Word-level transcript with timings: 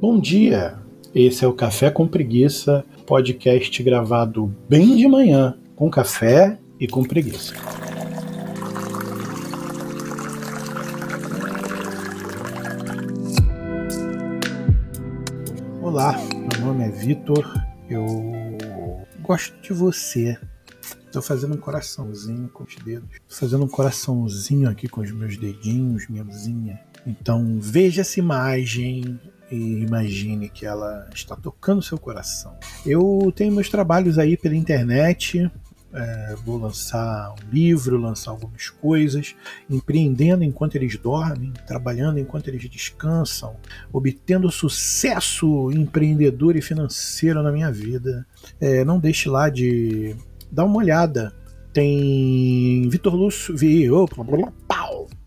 Bom 0.00 0.18
dia! 0.18 0.78
Esse 1.14 1.44
é 1.44 1.46
o 1.46 1.52
Café 1.52 1.90
com 1.90 2.08
Preguiça, 2.08 2.82
podcast 3.06 3.82
gravado 3.82 4.46
bem 4.66 4.96
de 4.96 5.06
manhã, 5.06 5.58
com 5.76 5.90
café 5.90 6.58
e 6.80 6.88
com 6.88 7.04
preguiça. 7.04 7.52
Olá, 15.82 16.16
meu 16.32 16.66
nome 16.66 16.84
é 16.86 16.88
Vitor, 16.88 17.44
eu 17.90 18.06
gosto 19.20 19.60
de 19.60 19.74
você. 19.74 20.38
Estou 21.04 21.20
fazendo 21.20 21.56
um 21.56 21.60
coraçãozinho 21.60 22.48
com 22.48 22.64
os 22.64 22.74
dedos. 22.76 23.10
Estou 23.28 23.38
fazendo 23.38 23.64
um 23.66 23.68
coraçãozinho 23.68 24.66
aqui 24.66 24.88
com 24.88 25.02
os 25.02 25.12
meus 25.12 25.36
dedinhos, 25.36 26.08
minha 26.08 26.24
mãozinha. 26.24 26.80
Então 27.06 27.58
veja 27.60 28.00
essa 28.00 28.18
imagem 28.18 29.20
e 29.50 29.82
imagine 29.82 30.48
que 30.48 30.64
ela 30.64 31.08
está 31.14 31.34
tocando 31.34 31.82
seu 31.82 31.98
coração. 31.98 32.56
Eu 32.86 33.32
tenho 33.34 33.52
meus 33.52 33.68
trabalhos 33.68 34.18
aí 34.18 34.36
pela 34.36 34.54
internet, 34.54 35.50
é, 35.92 36.36
vou 36.44 36.56
lançar 36.56 37.32
um 37.32 37.50
livro, 37.52 37.96
lançar 37.96 38.30
algumas 38.30 38.70
coisas, 38.70 39.34
empreendendo 39.68 40.44
enquanto 40.44 40.76
eles 40.76 40.96
dormem, 40.96 41.52
trabalhando 41.66 42.18
enquanto 42.18 42.48
eles 42.48 42.68
descansam, 42.70 43.56
obtendo 43.92 44.50
sucesso 44.50 45.70
empreendedor 45.72 46.56
e 46.56 46.62
financeiro 46.62 47.42
na 47.42 47.50
minha 47.50 47.72
vida. 47.72 48.24
É, 48.60 48.84
não 48.84 49.00
deixe 49.00 49.28
lá 49.28 49.50
de 49.50 50.14
dar 50.50 50.64
uma 50.64 50.76
olhada. 50.76 51.34
Tem 51.72 52.88
Vitor 52.88 53.14
Lúcio, 53.14 53.54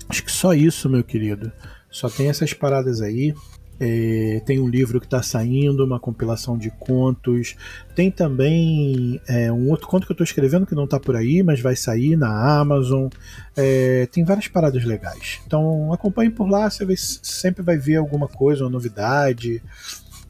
Acho 0.09 0.23
que 0.23 0.31
só 0.31 0.53
isso, 0.53 0.89
meu 0.89 1.03
querido. 1.03 1.52
Só 1.89 2.09
tem 2.09 2.30
essas 2.30 2.53
paradas 2.53 3.02
aí. 3.02 3.33
É, 3.80 4.42
tem 4.45 4.59
um 4.59 4.67
livro 4.70 5.00
que 5.00 5.05
está 5.05 5.22
saindo, 5.22 5.83
uma 5.83 6.00
compilação 6.00 6.58
de 6.58 6.70
contos. 6.72 7.55
Tem 7.95 8.09
também 8.09 9.20
é, 9.27 9.52
um 9.52 9.70
outro 9.70 9.88
conto 9.88 10.05
que 10.05 10.11
eu 10.11 10.14
estou 10.14 10.23
escrevendo 10.23 10.66
que 10.66 10.75
não 10.75 10.86
está 10.86 11.00
por 11.00 11.16
aí, 11.16 11.44
mas 11.44 11.59
vai 11.59 11.75
sair 11.75 12.16
na 12.16 12.59
Amazon. 12.59 13.08
É, 13.55 14.08
tem 14.08 14.23
várias 14.23 14.48
paradas 14.48 14.83
legais. 14.86 15.42
Então 15.45 15.92
acompanhe 15.92 16.30
por 16.30 16.50
lá, 16.50 16.70
você 16.70 16.86
sempre 16.95 17.64
vai 17.64 17.77
ver 17.77 17.98
alguma 17.98 18.27
coisa, 18.27 18.64
uma 18.64 18.70
novidade. 18.70 19.61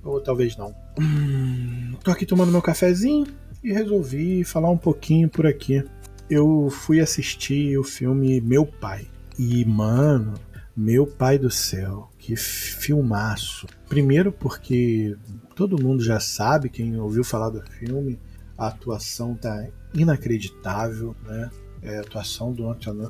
Ou 0.04 0.22
talvez 0.22 0.58
não. 0.58 0.76
Hum, 1.00 1.96
tô 2.04 2.12
aqui 2.12 2.26
tomando 2.26 2.52
meu 2.52 2.62
cafezinho 2.62 3.28
e 3.64 3.72
resolvi 3.72 4.44
falar 4.44 4.70
um 4.70 4.78
pouquinho 4.78 5.30
por 5.30 5.48
aqui. 5.48 5.84
Eu 6.30 6.70
fui 6.70 7.00
assistir 7.00 7.78
o 7.78 7.84
filme 7.84 8.42
Meu 8.42 8.66
Pai. 8.66 9.08
E, 9.38 9.66
mano, 9.66 10.34
meu 10.76 11.06
pai 11.06 11.38
do 11.38 11.50
céu, 11.52 12.10
que 12.18 12.36
filmaço. 12.36 13.68
Primeiro 13.88 14.32
porque 14.32 15.16
todo 15.56 15.82
mundo 15.82 16.04
já 16.04 16.20
sabe, 16.20 16.70
quem 16.70 17.00
ouviu 17.00 17.24
falar 17.24 17.50
do 17.50 17.62
filme, 17.62 18.20
a 18.58 18.68
atuação 18.68 19.36
tá 19.36 19.68
inacreditável, 19.94 21.16
né? 21.26 21.50
É, 21.82 21.98
a 21.98 22.02
atuação 22.02 22.54
do 22.54 22.70
Anthony, 22.70 23.10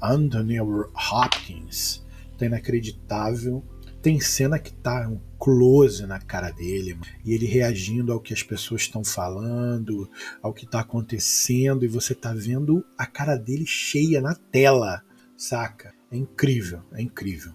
Anthony 0.00 0.60
Hopkins 0.60 2.04
tá 2.38 2.46
inacreditável. 2.46 3.64
Tem 4.02 4.18
cena 4.18 4.58
que 4.58 4.72
tá 4.72 5.08
um 5.08 5.20
close 5.38 6.06
na 6.06 6.18
cara 6.18 6.50
dele 6.50 6.98
e 7.24 7.34
ele 7.34 7.46
reagindo 7.46 8.12
ao 8.12 8.20
que 8.20 8.32
as 8.32 8.42
pessoas 8.42 8.82
estão 8.82 9.04
falando, 9.04 10.08
ao 10.42 10.52
que 10.52 10.66
tá 10.66 10.80
acontecendo 10.80 11.84
e 11.84 11.88
você 11.88 12.14
tá 12.14 12.32
vendo 12.32 12.84
a 12.96 13.06
cara 13.06 13.36
dele 13.36 13.66
cheia 13.66 14.20
na 14.20 14.34
tela, 14.34 15.02
saca? 15.36 15.94
É 16.10 16.16
incrível, 16.16 16.82
é 16.92 17.02
incrível. 17.02 17.52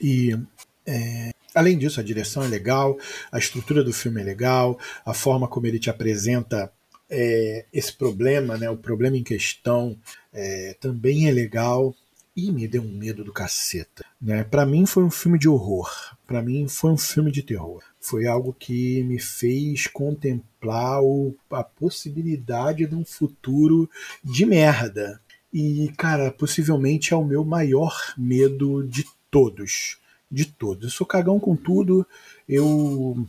E 0.00 0.36
é, 0.84 1.30
além 1.54 1.78
disso, 1.78 2.00
a 2.00 2.04
direção 2.04 2.42
é 2.42 2.48
legal, 2.48 2.98
a 3.32 3.38
estrutura 3.38 3.82
do 3.82 3.92
filme 3.92 4.20
é 4.20 4.24
legal, 4.24 4.78
a 5.04 5.14
forma 5.14 5.48
como 5.48 5.66
ele 5.66 5.78
te 5.78 5.90
apresenta 5.90 6.72
é, 7.08 7.66
esse 7.72 7.92
problema, 7.92 8.56
né, 8.56 8.68
o 8.68 8.76
problema 8.76 9.16
em 9.16 9.22
questão, 9.22 9.98
é, 10.32 10.76
também 10.80 11.28
é 11.28 11.32
legal. 11.32 11.94
E 12.36 12.52
me 12.52 12.68
deu 12.68 12.82
um 12.82 12.92
medo 12.92 13.24
do 13.24 13.32
caceta. 13.32 14.04
Né? 14.20 14.44
Para 14.44 14.66
mim 14.66 14.84
foi 14.84 15.02
um 15.02 15.10
filme 15.10 15.38
de 15.38 15.48
horror. 15.48 15.90
Para 16.26 16.42
mim 16.42 16.68
foi 16.68 16.90
um 16.90 16.98
filme 16.98 17.32
de 17.32 17.42
terror. 17.42 17.82
Foi 17.98 18.26
algo 18.26 18.54
que 18.58 19.02
me 19.04 19.18
fez 19.18 19.86
contemplar 19.86 21.02
o, 21.02 21.34
a 21.50 21.64
possibilidade 21.64 22.86
de 22.86 22.94
um 22.94 23.04
futuro 23.04 23.88
de 24.22 24.44
merda 24.44 25.20
e, 25.58 25.90
cara, 25.96 26.30
possivelmente 26.30 27.14
é 27.14 27.16
o 27.16 27.24
meu 27.24 27.42
maior 27.42 27.96
medo 28.18 28.86
de 28.86 29.06
todos. 29.30 29.96
De 30.30 30.44
todos. 30.44 30.84
Eu 30.84 30.90
sou 30.90 31.06
cagão 31.06 31.40
com 31.40 31.56
tudo. 31.56 32.06
Eu 32.46 33.26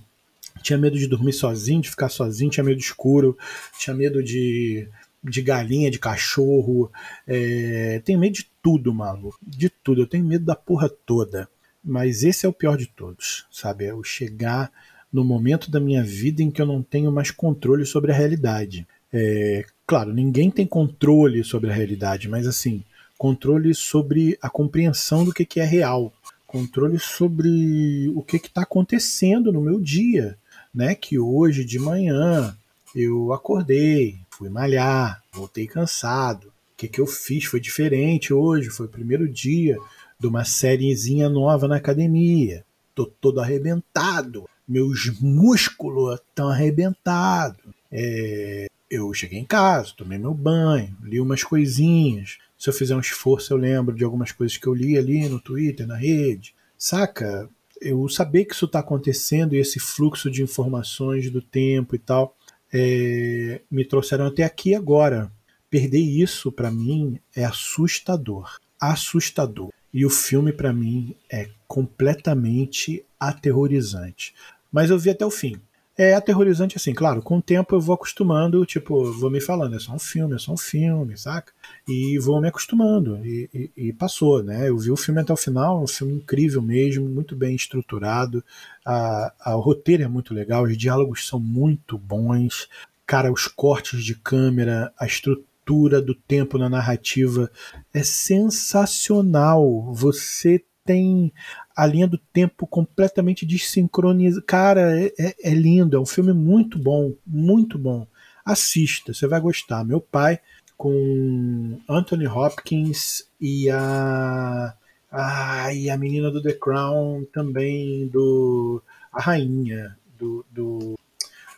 tinha 0.61 0.77
medo 0.77 0.97
de 0.97 1.07
dormir 1.07 1.33
sozinho, 1.33 1.81
de 1.81 1.89
ficar 1.89 2.09
sozinho, 2.09 2.51
tinha 2.51 2.63
medo 2.63 2.79
escuro, 2.79 3.37
tinha 3.79 3.95
medo 3.95 4.21
de, 4.23 4.89
de 5.23 5.41
galinha, 5.41 5.91
de 5.91 5.99
cachorro. 5.99 6.91
É, 7.25 8.01
tenho 8.05 8.19
medo 8.19 8.33
de 8.33 8.49
tudo, 8.61 8.93
maluco. 8.93 9.37
De 9.41 9.69
tudo. 9.69 10.01
Eu 10.01 10.07
tenho 10.07 10.25
medo 10.25 10.45
da 10.45 10.55
porra 10.55 10.89
toda. 10.89 11.49
Mas 11.83 12.23
esse 12.23 12.45
é 12.45 12.49
o 12.49 12.53
pior 12.53 12.77
de 12.77 12.87
todos, 12.87 13.45
sabe? 13.51 13.85
É 13.85 13.93
o 13.93 14.03
chegar 14.03 14.71
no 15.11 15.23
momento 15.23 15.71
da 15.71 15.79
minha 15.79 16.03
vida 16.03 16.43
em 16.43 16.51
que 16.51 16.61
eu 16.61 16.65
não 16.65 16.83
tenho 16.83 17.11
mais 17.11 17.31
controle 17.31 17.85
sobre 17.85 18.11
a 18.11 18.15
realidade. 18.15 18.85
É, 19.11 19.65
claro, 19.85 20.13
ninguém 20.13 20.51
tem 20.51 20.65
controle 20.65 21.43
sobre 21.43 21.69
a 21.71 21.73
realidade, 21.73 22.27
mas 22.27 22.45
assim, 22.45 22.83
controle 23.17 23.73
sobre 23.73 24.37
a 24.41 24.49
compreensão 24.49 25.23
do 25.23 25.33
que, 25.33 25.45
que 25.45 25.59
é 25.59 25.65
real, 25.65 26.13
controle 26.45 26.99
sobre 26.99 28.11
o 28.13 28.21
que 28.21 28.37
está 28.37 28.63
acontecendo 28.63 29.51
no 29.51 29.61
meu 29.61 29.79
dia, 29.79 30.37
né? 30.73 30.93
Que 30.93 31.17
hoje 31.17 31.63
de 31.63 31.79
manhã 31.79 32.55
eu 32.95 33.31
acordei, 33.31 34.17
fui 34.37 34.49
malhar, 34.49 35.23
voltei 35.33 35.65
cansado. 35.65 36.47
O 36.47 36.51
que, 36.77 36.87
que 36.87 37.01
eu 37.01 37.07
fiz 37.07 37.45
foi 37.45 37.59
diferente 37.59 38.31
hoje, 38.31 38.69
foi 38.69 38.85
o 38.85 38.89
primeiro 38.89 39.27
dia 39.27 39.75
de 40.19 40.27
uma 40.27 40.45
sériezinha 40.45 41.27
nova 41.27 41.67
na 41.67 41.77
academia. 41.77 42.63
Tô 42.93 43.07
todo 43.07 43.39
arrebentado, 43.39 44.47
meus 44.67 45.19
músculos 45.19 46.19
estão 46.19 46.49
arrebentados. 46.49 47.65
É, 47.91 48.67
eu 48.91 49.11
cheguei 49.11 49.39
em 49.39 49.45
casa, 49.45 49.93
tomei 49.97 50.19
meu 50.19 50.35
banho, 50.35 50.95
li 51.01 51.19
umas 51.19 51.43
coisinhas. 51.43 52.37
Se 52.59 52.69
eu 52.69 52.73
fizer 52.73 52.95
um 52.95 52.99
esforço, 52.99 53.53
eu 53.53 53.57
lembro 53.57 53.95
de 53.95 54.03
algumas 54.03 54.31
coisas 54.31 54.55
que 54.55 54.67
eu 54.67 54.73
li 54.73 54.97
ali 54.97 55.27
no 55.27 55.39
Twitter, 55.39 55.87
na 55.87 55.97
rede. 55.97 56.53
Saca? 56.77 57.49
Eu 57.81 58.07
saber 58.07 58.45
que 58.45 58.53
isso 58.53 58.65
está 58.65 58.79
acontecendo 58.79 59.55
e 59.55 59.59
esse 59.59 59.79
fluxo 59.79 60.29
de 60.29 60.43
informações 60.43 61.29
do 61.31 61.41
tempo 61.41 61.95
e 61.95 61.99
tal 61.99 62.36
é, 62.73 63.61
me 63.69 63.85
trouxeram 63.85 64.27
até 64.27 64.43
aqui 64.43 64.75
agora. 64.75 65.31
Perder 65.69 65.99
isso, 65.99 66.51
para 66.51 66.71
mim, 66.71 67.19
é 67.35 67.43
assustador. 67.43 68.57
Assustador. 68.79 69.71
E 69.93 70.05
o 70.05 70.09
filme, 70.09 70.51
para 70.51 70.71
mim, 70.71 71.15
é 71.29 71.49
completamente 71.67 73.03
aterrorizante. 73.19 74.33
Mas 74.71 74.89
eu 74.89 74.99
vi 74.99 75.09
até 75.09 75.25
o 75.25 75.31
fim 75.31 75.59
é 75.97 76.13
aterrorizante 76.13 76.77
assim, 76.77 76.93
claro, 76.93 77.21
com 77.23 77.37
o 77.37 77.41
tempo 77.41 77.75
eu 77.75 77.81
vou 77.81 77.95
acostumando, 77.95 78.65
tipo, 78.65 79.11
vou 79.13 79.31
me 79.31 79.41
falando, 79.41 79.75
é 79.75 79.79
só 79.79 79.93
um 79.93 79.99
filme, 79.99 80.35
é 80.35 80.37
só 80.37 80.53
um 80.53 80.57
filme, 80.57 81.17
saca? 81.17 81.51
E 81.87 82.19
vou 82.19 82.39
me 82.39 82.47
acostumando, 82.47 83.25
e, 83.25 83.49
e, 83.53 83.87
e 83.87 83.93
passou, 83.93 84.43
né? 84.43 84.69
Eu 84.69 84.77
vi 84.77 84.91
o 84.91 84.95
filme 84.95 85.19
até 85.19 85.33
o 85.33 85.37
final, 85.37 85.81
um 85.81 85.87
filme 85.87 86.13
incrível 86.13 86.61
mesmo, 86.61 87.09
muito 87.09 87.35
bem 87.35 87.55
estruturado, 87.55 88.43
a, 88.85 89.33
a, 89.39 89.55
o 89.57 89.59
roteiro 89.59 90.03
é 90.03 90.07
muito 90.07 90.33
legal, 90.33 90.63
os 90.63 90.77
diálogos 90.77 91.27
são 91.27 91.39
muito 91.39 91.97
bons, 91.97 92.69
cara, 93.05 93.31
os 93.31 93.47
cortes 93.47 94.03
de 94.03 94.13
câmera, 94.13 94.93
a 94.99 95.05
estrutura 95.07 96.01
do 96.01 96.13
tempo 96.13 96.57
na 96.57 96.69
narrativa 96.69 97.49
é 97.93 98.03
sensacional. 98.03 99.91
Você 99.93 100.63
tem 100.85 101.33
a 101.77 101.85
linha 101.85 102.07
do 102.07 102.17
tempo 102.17 102.65
completamente 102.65 103.45
desincronizada. 103.45 104.43
Cara, 104.47 104.99
é, 104.99 105.13
é, 105.19 105.35
é, 105.43 105.53
lindo, 105.53 105.95
é 105.95 105.99
um 105.99 106.07
filme 106.07 106.33
muito 106.33 106.79
bom, 106.79 107.13
muito 107.25 107.77
bom. 107.77 108.07
Assista, 108.43 109.13
você 109.13 109.27
vai 109.27 109.39
gostar. 109.39 109.85
Meu 109.85 110.01
pai, 110.01 110.39
com 110.75 111.79
Anthony 111.87 112.27
Hopkins 112.27 113.29
e 113.39 113.69
a 113.69 114.73
Ah, 115.11 115.71
e 115.71 115.89
a 115.89 115.97
menina 115.97 116.31
do 116.31 116.41
The 116.41 116.53
Crown 116.53 117.25
também, 117.31 118.07
do. 118.07 118.81
A 119.11 119.21
rainha 119.21 119.95
do, 120.17 120.43
do, 120.51 120.95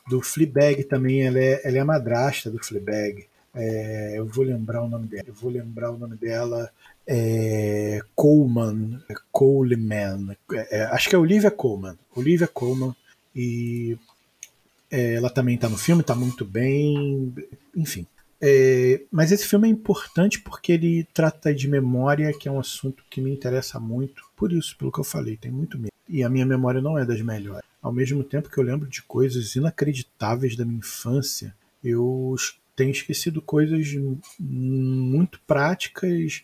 do 0.10 0.22
Fleabag 0.22 0.83
também, 0.83 1.25
ela 1.25 1.39
é, 1.39 1.62
ela 1.63 1.77
é 1.77 1.80
a 1.80 1.86
madrasta 1.86 2.51
do 2.51 2.63
Fleabag. 2.63 3.25
É, 3.54 4.13
eu 4.18 4.25
vou 4.25 4.44
lembrar 4.44 4.83
o 4.83 4.89
nome 4.89 5.07
dela. 5.07 5.24
Eu 5.27 5.33
vou 5.33 5.50
lembrar 5.50 5.92
o 5.92 5.98
nome 5.98 6.18
dela. 6.18 6.69
É, 7.12 8.02
Coleman. 8.14 9.02
Coleman. 9.32 10.38
É, 10.70 10.84
acho 10.92 11.10
que 11.10 11.16
é 11.16 11.18
Olivia 11.18 11.50
Coleman. 11.50 11.98
Olivia 12.16 12.48
Coleman. 12.48 12.96
E 13.36 13.98
é, 14.92 15.16
ela 15.16 15.32
também 15.32 15.56
está 15.56 15.68
no 15.68 15.78
filme, 15.78 16.02
está 16.02 16.14
muito 16.14 16.46
bem. 16.46 17.34
Enfim. 17.76 18.06
É, 18.40 19.02
mas 19.12 19.32
esse 19.32 19.48
filme 19.48 19.68
é 19.68 19.72
importante 19.72 20.40
porque 20.40 20.72
ele 20.72 21.04
trata 21.12 21.54
de 21.54 21.68
memória, 21.68 22.32
que 22.32 22.48
é 22.48 22.52
um 22.52 22.60
assunto 22.60 23.04
que 23.10 23.20
me 23.20 23.32
interessa 23.32 23.80
muito. 23.80 24.24
Por 24.36 24.54
isso, 24.54 24.78
pelo 24.78 24.92
que 24.92 25.00
eu 25.00 25.04
falei, 25.04 25.36
tem 25.36 25.52
muito 25.52 25.80
medo. 25.80 25.92
E 26.08 26.24
a 26.24 26.30
minha 26.30 26.46
memória 26.46 26.80
não 26.80 26.98
é 26.98 27.06
das 27.06 27.22
melhores. 27.22 27.68
Ao 27.82 27.92
mesmo 27.92 28.24
tempo 28.24 28.50
que 28.50 28.58
eu 28.60 28.64
lembro 28.64 28.88
de 28.88 29.02
coisas 29.02 29.56
inacreditáveis 29.56 30.56
da 30.56 30.64
minha 30.64 30.78
infância, 30.78 31.56
eu 31.84 32.36
tenho 32.76 32.92
esquecido 32.92 33.42
coisas 33.42 33.88
muito 34.40 35.40
práticas, 35.48 36.44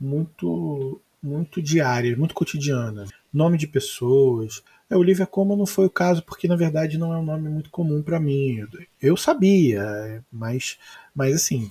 muito 0.00 1.00
muito 1.22 1.62
diárias, 1.62 2.18
muito 2.18 2.34
cotidianas. 2.34 3.10
Nome 3.32 3.56
de 3.56 3.68
pessoas. 3.68 4.62
A 4.90 4.98
Olivia 4.98 5.24
Colman 5.24 5.56
não 5.56 5.66
foi 5.66 5.86
o 5.86 5.90
caso 5.90 6.22
porque 6.22 6.48
na 6.48 6.56
verdade 6.56 6.98
não 6.98 7.12
é 7.12 7.18
um 7.18 7.24
nome 7.24 7.48
muito 7.48 7.70
comum 7.70 8.02
para 8.02 8.18
mim. 8.18 8.66
Eu 9.00 9.16
sabia, 9.16 10.24
mas 10.30 10.78
mas 11.14 11.34
assim, 11.34 11.68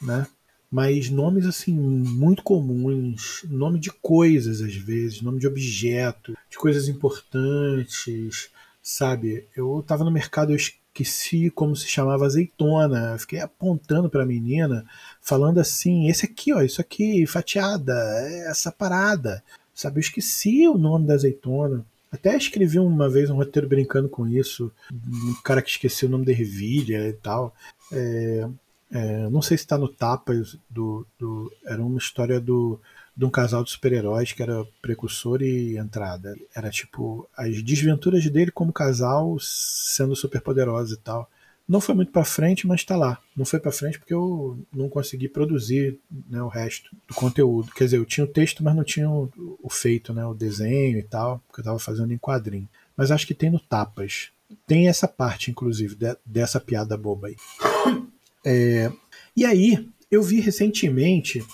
né? 0.00 0.26
Mas 0.70 1.10
nomes 1.10 1.46
assim 1.46 1.72
muito 1.72 2.42
comuns, 2.42 3.44
nome 3.48 3.78
de 3.78 3.90
coisas 3.90 4.60
às 4.60 4.74
vezes, 4.74 5.22
nome 5.22 5.38
de 5.38 5.46
objeto, 5.46 6.36
de 6.50 6.56
coisas 6.56 6.88
importantes, 6.88 8.50
sabe? 8.82 9.46
Eu 9.54 9.84
tava 9.86 10.02
no 10.02 10.10
mercado, 10.10 10.52
eu 10.52 10.56
esqueci 11.02 11.50
como 11.50 11.76
se 11.76 11.86
chamava 11.88 12.26
azeitona. 12.26 13.18
Fiquei 13.18 13.40
apontando 13.40 14.08
para 14.08 14.22
a 14.22 14.26
menina, 14.26 14.84
falando 15.20 15.58
assim: 15.58 16.08
esse 16.08 16.24
aqui, 16.24 16.52
ó, 16.52 16.62
isso 16.62 16.80
aqui, 16.80 17.26
fatiada, 17.26 17.92
é 18.20 18.50
essa 18.50 18.72
parada. 18.72 19.42
Sabe, 19.74 19.98
eu 19.98 20.00
esqueci 20.00 20.66
o 20.66 20.78
nome 20.78 21.06
da 21.06 21.14
azeitona. 21.14 21.84
Até 22.10 22.34
escrevi 22.36 22.78
uma 22.78 23.10
vez 23.10 23.28
um 23.28 23.36
roteiro 23.36 23.68
brincando 23.68 24.08
com 24.08 24.26
isso. 24.26 24.72
Um 24.90 25.34
cara 25.44 25.60
que 25.60 25.68
esqueceu 25.68 26.08
o 26.08 26.12
nome 26.12 26.24
da 26.24 26.32
ervilha 26.32 27.08
e 27.08 27.12
tal. 27.12 27.54
É, 27.92 28.48
é, 28.90 29.28
não 29.28 29.42
sei 29.42 29.58
se 29.58 29.64
está 29.64 29.76
no 29.76 29.88
Tapas 29.88 30.56
do, 30.70 31.06
do. 31.18 31.52
Era 31.66 31.82
uma 31.82 31.98
história 31.98 32.40
do 32.40 32.80
de 33.16 33.24
um 33.24 33.30
casal 33.30 33.64
de 33.64 33.70
super-heróis 33.70 34.32
que 34.32 34.42
era 34.42 34.66
precursor 34.82 35.40
e 35.40 35.78
entrada. 35.78 36.36
Era 36.54 36.70
tipo 36.70 37.28
as 37.36 37.62
desventuras 37.62 38.28
dele 38.28 38.50
como 38.50 38.72
casal 38.72 39.38
sendo 39.40 40.14
super 40.14 40.40
poderoso 40.40 40.94
e 40.94 40.98
tal. 40.98 41.30
Não 41.66 41.80
foi 41.80 41.94
muito 41.96 42.12
para 42.12 42.24
frente, 42.24 42.66
mas 42.66 42.84
tá 42.84 42.94
lá. 42.94 43.18
Não 43.36 43.44
foi 43.44 43.58
para 43.58 43.72
frente 43.72 43.98
porque 43.98 44.14
eu 44.14 44.58
não 44.72 44.88
consegui 44.88 45.28
produzir 45.28 45.98
né, 46.28 46.40
o 46.40 46.48
resto 46.48 46.94
do 47.08 47.14
conteúdo. 47.14 47.72
Quer 47.72 47.84
dizer, 47.84 47.96
eu 47.96 48.04
tinha 48.04 48.24
o 48.24 48.28
texto, 48.28 48.62
mas 48.62 48.76
não 48.76 48.84
tinha 48.84 49.10
o, 49.10 49.28
o 49.60 49.68
feito, 49.68 50.12
né, 50.12 50.24
o 50.24 50.34
desenho 50.34 50.98
e 50.98 51.02
tal, 51.02 51.42
porque 51.48 51.60
eu 51.60 51.64
tava 51.64 51.78
fazendo 51.78 52.12
em 52.12 52.18
quadrinho. 52.18 52.68
Mas 52.96 53.10
acho 53.10 53.26
que 53.26 53.34
tem 53.34 53.50
no 53.50 53.58
Tapas. 53.58 54.30
Tem 54.64 54.88
essa 54.88 55.08
parte, 55.08 55.50
inclusive, 55.50 55.96
de, 55.96 56.16
dessa 56.24 56.60
piada 56.60 56.96
boba 56.96 57.28
aí. 57.28 57.36
É, 58.48 58.92
e 59.36 59.44
aí, 59.44 59.88
eu 60.08 60.22
vi 60.22 60.38
recentemente 60.38 61.44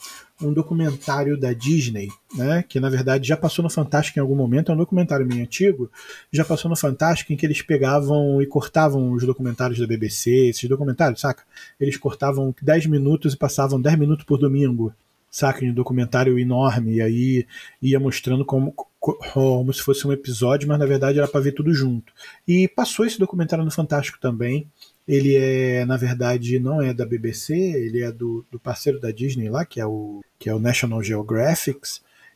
um 0.43 0.53
documentário 0.53 1.39
da 1.39 1.53
Disney, 1.53 2.09
né, 2.35 2.65
que 2.69 2.81
na 2.81 2.89
verdade 2.89 3.27
já 3.27 3.37
passou 3.37 3.63
no 3.63 3.71
Fantástico 3.71 4.19
em 4.19 4.23
algum 4.23 4.35
momento, 4.35 4.71
é 4.71 4.75
um 4.75 4.79
documentário 4.79 5.27
meio 5.27 5.43
antigo, 5.43 5.91
já 6.33 6.45
passou 6.45 6.69
no 6.69 6.77
Fantástico 6.77 7.33
em 7.33 7.37
que 7.37 7.47
eles 7.47 7.63
pegavam 7.63 8.41
e 8.43 8.47
cortavam 8.47 9.13
os 9.13 9.25
documentários 9.25 9.79
da 9.79 9.87
BBC, 9.87 10.49
esses 10.49 10.69
documentários, 10.69 11.21
saca? 11.21 11.43
Eles 11.79 11.97
cortavam 11.97 12.55
10 12.61 12.87
minutos 12.87 13.35
e 13.35 13.37
passavam 13.37 13.81
10 13.81 13.99
minutos 13.99 14.25
por 14.25 14.39
domingo, 14.39 14.93
saca? 15.31 15.65
Um 15.65 15.73
documentário 15.73 16.39
enorme, 16.39 16.97
e 16.97 17.03
aí 17.03 17.47
ia 17.81 17.99
mostrando 17.99 18.45
como, 18.45 18.73
como 19.01 19.73
se 19.73 19.83
fosse 19.83 20.07
um 20.07 20.13
episódio, 20.13 20.69
mas 20.69 20.79
na 20.79 20.87
verdade 20.87 21.19
era 21.19 21.29
para 21.29 21.41
ver 21.41 21.53
tudo 21.53 21.73
junto. 21.73 22.13
E 22.47 22.69
passou 22.69 23.05
esse 23.05 23.19
documentário 23.19 23.65
no 23.65 23.71
Fantástico 23.71 24.19
também, 24.21 24.69
ele 25.07 25.35
é, 25.37 25.85
na 25.85 25.97
verdade, 25.97 26.59
não 26.59 26.81
é 26.81 26.95
da 26.95 27.05
BBC, 27.05 27.55
ele 27.55 28.03
é 28.03 28.13
do, 28.13 28.45
do 28.51 28.59
parceiro 28.59 29.01
da 29.01 29.11
Disney 29.11 29.49
lá, 29.49 29.65
que 29.65 29.81
é, 29.81 29.87
o, 29.87 30.21
que 30.39 30.49
é 30.49 30.55
o 30.55 30.61
National 30.61 31.03
Geographic, 31.03 31.81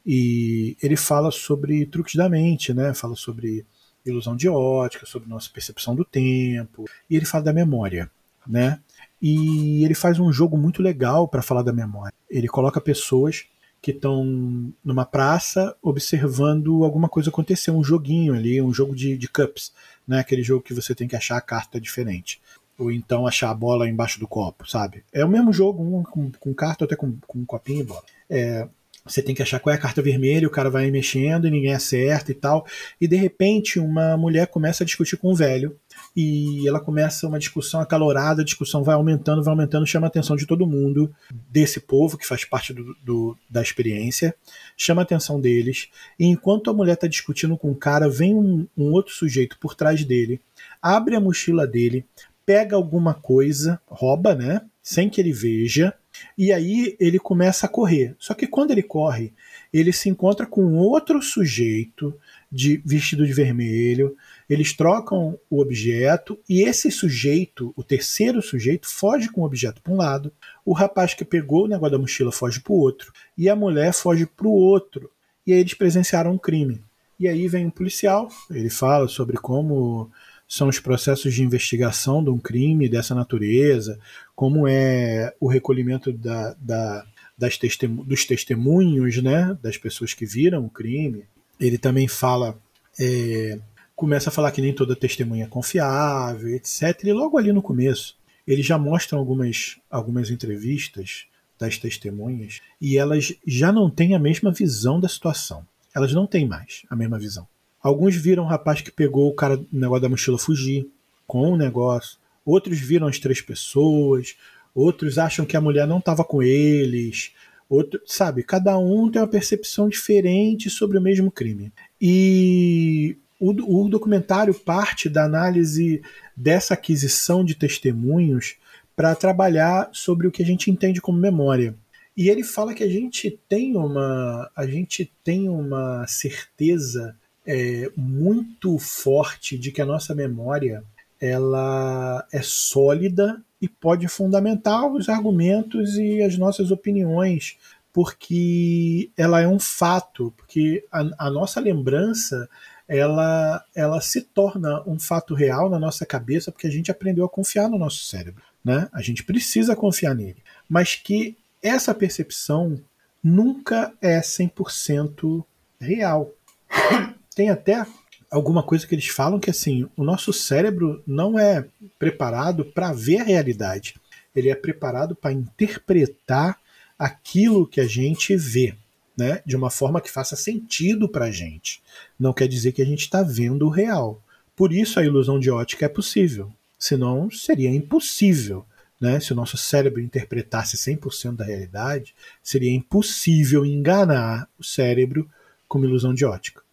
e 0.04 0.76
ele 0.82 0.96
fala 0.96 1.30
sobre 1.30 1.86
truques 1.86 2.14
da 2.14 2.28
mente, 2.28 2.72
né? 2.72 2.94
Fala 2.94 3.16
sobre 3.16 3.66
ilusão 4.04 4.36
de 4.36 4.48
ótica, 4.48 5.04
sobre 5.04 5.28
nossa 5.28 5.50
percepção 5.52 5.94
do 5.94 6.04
tempo, 6.04 6.84
e 7.10 7.16
ele 7.16 7.26
fala 7.26 7.44
da 7.44 7.52
memória, 7.52 8.10
né? 8.46 8.80
E 9.20 9.84
ele 9.84 9.94
faz 9.94 10.18
um 10.18 10.32
jogo 10.32 10.56
muito 10.56 10.82
legal 10.82 11.26
para 11.26 11.42
falar 11.42 11.62
da 11.62 11.72
memória. 11.72 12.14
Ele 12.30 12.46
coloca 12.46 12.80
pessoas 12.80 13.46
que 13.80 13.90
estão 13.90 14.72
numa 14.84 15.04
praça 15.04 15.76
observando 15.82 16.84
alguma 16.84 17.08
coisa 17.08 17.30
acontecer, 17.30 17.70
um 17.70 17.84
joguinho 17.84 18.34
ali, 18.34 18.60
um 18.60 18.72
jogo 18.72 18.94
de, 18.94 19.16
de 19.16 19.28
cups, 19.28 19.72
né? 20.06 20.20
Aquele 20.20 20.42
jogo 20.42 20.62
que 20.62 20.74
você 20.74 20.94
tem 20.94 21.08
que 21.08 21.16
achar 21.16 21.36
a 21.36 21.40
carta 21.40 21.80
diferente 21.80 22.40
ou 22.78 22.92
então 22.92 23.26
achar 23.26 23.50
a 23.50 23.54
bola 23.54 23.88
embaixo 23.88 24.20
do 24.20 24.28
copo, 24.28 24.68
sabe? 24.68 25.02
É 25.12 25.24
o 25.24 25.28
mesmo 25.28 25.52
jogo, 25.52 25.82
um 25.82 26.02
com, 26.02 26.30
com 26.32 26.54
carta, 26.54 26.84
até 26.84 26.94
com, 26.94 27.16
com 27.26 27.38
um 27.38 27.44
copinho 27.44 27.80
e 27.80 27.84
bola. 27.84 28.02
É, 28.28 28.68
você 29.06 29.22
tem 29.22 29.34
que 29.34 29.42
achar 29.42 29.60
qual 29.60 29.72
é 29.72 29.76
a 29.76 29.80
carta 29.80 30.02
vermelha, 30.02 30.46
o 30.46 30.50
cara 30.50 30.68
vai 30.68 30.90
mexendo 30.90 31.46
e 31.46 31.50
ninguém 31.50 31.72
acerta 31.72 32.32
e 32.32 32.34
tal. 32.34 32.66
E 33.00 33.06
de 33.06 33.16
repente 33.16 33.78
uma 33.78 34.16
mulher 34.16 34.48
começa 34.48 34.82
a 34.82 34.86
discutir 34.86 35.16
com 35.16 35.32
um 35.32 35.34
velho 35.34 35.76
e 36.14 36.66
ela 36.66 36.80
começa 36.80 37.26
uma 37.26 37.38
discussão 37.38 37.80
acalorada, 37.80 38.42
a 38.42 38.44
discussão 38.44 38.82
vai 38.82 38.94
aumentando, 38.94 39.42
vai 39.42 39.52
aumentando, 39.52 39.86
chama 39.86 40.06
a 40.06 40.08
atenção 40.08 40.36
de 40.36 40.46
todo 40.46 40.66
mundo, 40.66 41.12
desse 41.50 41.80
povo 41.80 42.18
que 42.18 42.26
faz 42.26 42.44
parte 42.44 42.72
do, 42.72 42.94
do 43.02 43.36
da 43.48 43.62
experiência, 43.62 44.34
chama 44.76 45.02
a 45.02 45.04
atenção 45.04 45.40
deles. 45.40 45.88
E 46.18 46.26
enquanto 46.26 46.70
a 46.70 46.74
mulher 46.74 46.94
está 46.94 47.06
discutindo 47.06 47.56
com 47.56 47.70
o 47.70 47.76
cara, 47.76 48.08
vem 48.08 48.34
um, 48.34 48.66
um 48.76 48.92
outro 48.92 49.14
sujeito 49.14 49.58
por 49.58 49.74
trás 49.74 50.04
dele, 50.04 50.40
abre 50.82 51.14
a 51.14 51.20
mochila 51.20 51.66
dele, 51.66 52.04
pega 52.44 52.76
alguma 52.76 53.14
coisa, 53.14 53.80
rouba, 53.86 54.34
né? 54.34 54.62
Sem 54.82 55.10
que 55.10 55.20
ele 55.20 55.32
veja, 55.32 55.92
e 56.36 56.52
aí 56.52 56.96
ele 57.00 57.18
começa 57.18 57.66
a 57.66 57.68
correr. 57.68 58.14
Só 58.18 58.34
que 58.34 58.46
quando 58.46 58.70
ele 58.70 58.82
corre, 58.82 59.32
ele 59.72 59.92
se 59.92 60.08
encontra 60.08 60.46
com 60.46 60.74
outro 60.74 61.20
sujeito 61.22 62.14
de 62.50 62.80
vestido 62.84 63.26
de 63.26 63.32
vermelho. 63.32 64.16
Eles 64.48 64.72
trocam 64.72 65.38
o 65.50 65.60
objeto 65.60 66.38
e 66.48 66.62
esse 66.62 66.90
sujeito, 66.90 67.72
o 67.76 67.82
terceiro 67.82 68.40
sujeito, 68.40 68.88
foge 68.88 69.28
com 69.28 69.42
o 69.42 69.44
objeto 69.44 69.82
para 69.82 69.92
um 69.92 69.96
lado. 69.96 70.32
O 70.64 70.72
rapaz 70.72 71.14
que 71.14 71.24
pegou 71.24 71.64
o 71.64 71.68
negócio 71.68 71.92
da 71.92 71.98
mochila 71.98 72.32
foge 72.32 72.60
para 72.60 72.72
o 72.72 72.78
outro 72.78 73.12
e 73.36 73.48
a 73.48 73.56
mulher 73.56 73.92
foge 73.92 74.26
para 74.26 74.46
o 74.46 74.52
outro. 74.52 75.10
E 75.46 75.52
aí 75.52 75.60
eles 75.60 75.74
presenciaram 75.74 76.32
um 76.32 76.38
crime. 76.38 76.80
E 77.18 77.26
aí 77.26 77.48
vem 77.48 77.66
um 77.66 77.70
policial, 77.70 78.28
ele 78.50 78.68
fala 78.68 79.08
sobre 79.08 79.38
como 79.38 80.10
são 80.48 80.68
os 80.68 80.78
processos 80.78 81.34
de 81.34 81.42
investigação 81.42 82.22
de 82.22 82.30
um 82.30 82.38
crime 82.38 82.88
dessa 82.88 83.14
natureza, 83.14 83.98
como 84.34 84.66
é 84.68 85.34
o 85.40 85.48
recolhimento 85.48 86.12
da, 86.12 86.54
da, 86.60 87.04
das 87.36 87.58
testemun 87.58 88.04
dos 88.04 88.24
testemunhos 88.24 89.22
né, 89.22 89.56
das 89.60 89.76
pessoas 89.76 90.14
que 90.14 90.24
viram 90.24 90.64
o 90.64 90.70
crime. 90.70 91.24
Ele 91.58 91.78
também 91.78 92.06
fala, 92.06 92.56
é, 92.98 93.58
começa 93.94 94.28
a 94.28 94.32
falar 94.32 94.52
que 94.52 94.62
nem 94.62 94.72
toda 94.72 94.94
testemunha 94.94 95.44
é 95.44 95.48
confiável, 95.48 96.48
etc. 96.54 97.02
E 97.04 97.12
logo 97.12 97.38
ali 97.38 97.52
no 97.52 97.62
começo, 97.62 98.16
eles 98.46 98.64
já 98.64 98.78
mostram 98.78 99.18
algumas, 99.18 99.78
algumas 99.90 100.30
entrevistas 100.30 101.26
das 101.58 101.78
testemunhas 101.78 102.60
e 102.80 102.96
elas 102.96 103.34
já 103.46 103.72
não 103.72 103.90
têm 103.90 104.14
a 104.14 104.18
mesma 104.18 104.52
visão 104.52 105.00
da 105.00 105.08
situação. 105.08 105.66
Elas 105.94 106.12
não 106.12 106.26
têm 106.26 106.46
mais 106.46 106.82
a 106.88 106.94
mesma 106.94 107.18
visão. 107.18 107.48
Alguns 107.86 108.16
viram 108.16 108.42
o 108.42 108.48
rapaz 108.48 108.80
que 108.80 108.90
pegou 108.90 109.28
o 109.28 109.32
cara 109.32 109.56
no 109.56 109.80
negócio 109.80 110.02
da 110.02 110.08
mochila 110.08 110.36
fugir 110.36 110.88
com 111.24 111.52
o 111.52 111.56
negócio. 111.56 112.18
Outros 112.44 112.80
viram 112.80 113.06
as 113.06 113.20
três 113.20 113.40
pessoas. 113.40 114.34
Outros 114.74 115.18
acham 115.18 115.46
que 115.46 115.56
a 115.56 115.60
mulher 115.60 115.86
não 115.86 115.98
estava 115.98 116.24
com 116.24 116.42
eles. 116.42 117.30
Outro, 117.70 118.00
sabe, 118.04 118.42
cada 118.42 118.76
um 118.76 119.08
tem 119.08 119.22
uma 119.22 119.28
percepção 119.28 119.88
diferente 119.88 120.68
sobre 120.68 120.98
o 120.98 121.00
mesmo 121.00 121.30
crime. 121.30 121.72
E 122.02 123.16
o, 123.38 123.84
o 123.84 123.88
documentário 123.88 124.52
parte 124.52 125.08
da 125.08 125.22
análise 125.22 126.02
dessa 126.36 126.74
aquisição 126.74 127.44
de 127.44 127.54
testemunhos 127.54 128.56
para 128.96 129.14
trabalhar 129.14 129.90
sobre 129.92 130.26
o 130.26 130.32
que 130.32 130.42
a 130.42 130.46
gente 130.46 130.72
entende 130.72 131.00
como 131.00 131.20
memória. 131.20 131.72
E 132.16 132.30
ele 132.30 132.42
fala 132.42 132.74
que 132.74 132.82
a 132.82 132.88
gente 132.88 133.38
tem 133.48 133.76
uma, 133.76 134.50
a 134.56 134.66
gente 134.66 135.08
tem 135.22 135.48
uma 135.48 136.04
certeza 136.08 137.14
é, 137.46 137.90
muito 137.96 138.78
forte 138.78 139.56
de 139.56 139.70
que 139.70 139.80
a 139.80 139.86
nossa 139.86 140.14
memória 140.14 140.82
ela 141.20 142.26
é 142.32 142.42
sólida 142.42 143.40
e 143.60 143.68
pode 143.68 144.06
fundamentar 144.08 144.86
os 144.86 145.08
argumentos 145.08 145.96
e 145.96 146.22
as 146.22 146.36
nossas 146.36 146.70
opiniões 146.70 147.56
porque 147.96 149.10
ela 149.16 149.40
é 149.40 149.48
um 149.48 149.58
fato, 149.58 150.30
porque 150.36 150.84
a, 150.92 151.26
a 151.26 151.30
nossa 151.30 151.58
lembrança 151.58 152.46
ela, 152.86 153.64
ela 153.74 154.02
se 154.02 154.20
torna 154.20 154.82
um 154.86 154.98
fato 154.98 155.34
real 155.34 155.70
na 155.70 155.78
nossa 155.78 156.04
cabeça 156.04 156.52
porque 156.52 156.66
a 156.66 156.70
gente 156.70 156.90
aprendeu 156.90 157.24
a 157.24 157.28
confiar 157.28 157.70
no 157.70 157.78
nosso 157.78 158.04
cérebro. 158.04 158.42
Né? 158.62 158.86
A 158.92 159.00
gente 159.00 159.24
precisa 159.24 159.74
confiar 159.74 160.14
nele. 160.14 160.42
Mas 160.68 160.94
que 160.94 161.38
essa 161.62 161.94
percepção 161.94 162.78
nunca 163.22 163.94
é 164.02 164.20
100% 164.20 165.42
real. 165.80 166.30
Tem 167.36 167.50
até 167.50 167.86
alguma 168.30 168.62
coisa 168.62 168.86
que 168.86 168.94
eles 168.94 169.08
falam 169.08 169.38
que 169.38 169.50
assim, 169.50 169.86
o 169.94 170.02
nosso 170.02 170.32
cérebro 170.32 171.02
não 171.06 171.38
é 171.38 171.66
preparado 171.98 172.64
para 172.64 172.94
ver 172.94 173.18
a 173.18 173.24
realidade. 173.24 173.94
Ele 174.34 174.48
é 174.48 174.54
preparado 174.54 175.14
para 175.14 175.34
interpretar 175.34 176.58
aquilo 176.98 177.66
que 177.66 177.78
a 177.78 177.86
gente 177.86 178.34
vê 178.34 178.74
né, 179.14 179.42
de 179.44 179.54
uma 179.54 179.68
forma 179.68 180.00
que 180.00 180.10
faça 180.10 180.34
sentido 180.34 181.10
para 181.10 181.26
a 181.26 181.30
gente. 181.30 181.82
Não 182.18 182.32
quer 182.32 182.48
dizer 182.48 182.72
que 182.72 182.80
a 182.80 182.86
gente 182.86 183.00
está 183.00 183.22
vendo 183.22 183.66
o 183.66 183.70
real. 183.70 184.18
Por 184.56 184.72
isso 184.72 184.98
a 184.98 185.04
ilusão 185.04 185.38
de 185.38 185.50
ótica 185.50 185.84
é 185.84 185.90
possível. 185.90 186.50
Senão 186.78 187.30
seria 187.30 187.68
impossível. 187.68 188.64
Né? 188.98 189.20
Se 189.20 189.34
o 189.34 189.36
nosso 189.36 189.58
cérebro 189.58 190.00
interpretasse 190.00 190.78
100% 190.78 191.36
da 191.36 191.44
realidade, 191.44 192.14
seria 192.42 192.72
impossível 192.72 193.66
enganar 193.66 194.48
o 194.58 194.64
cérebro 194.64 195.30
com 195.68 195.76
uma 195.76 195.86
ilusão 195.86 196.14
de 196.14 196.24
ótica. 196.24 196.64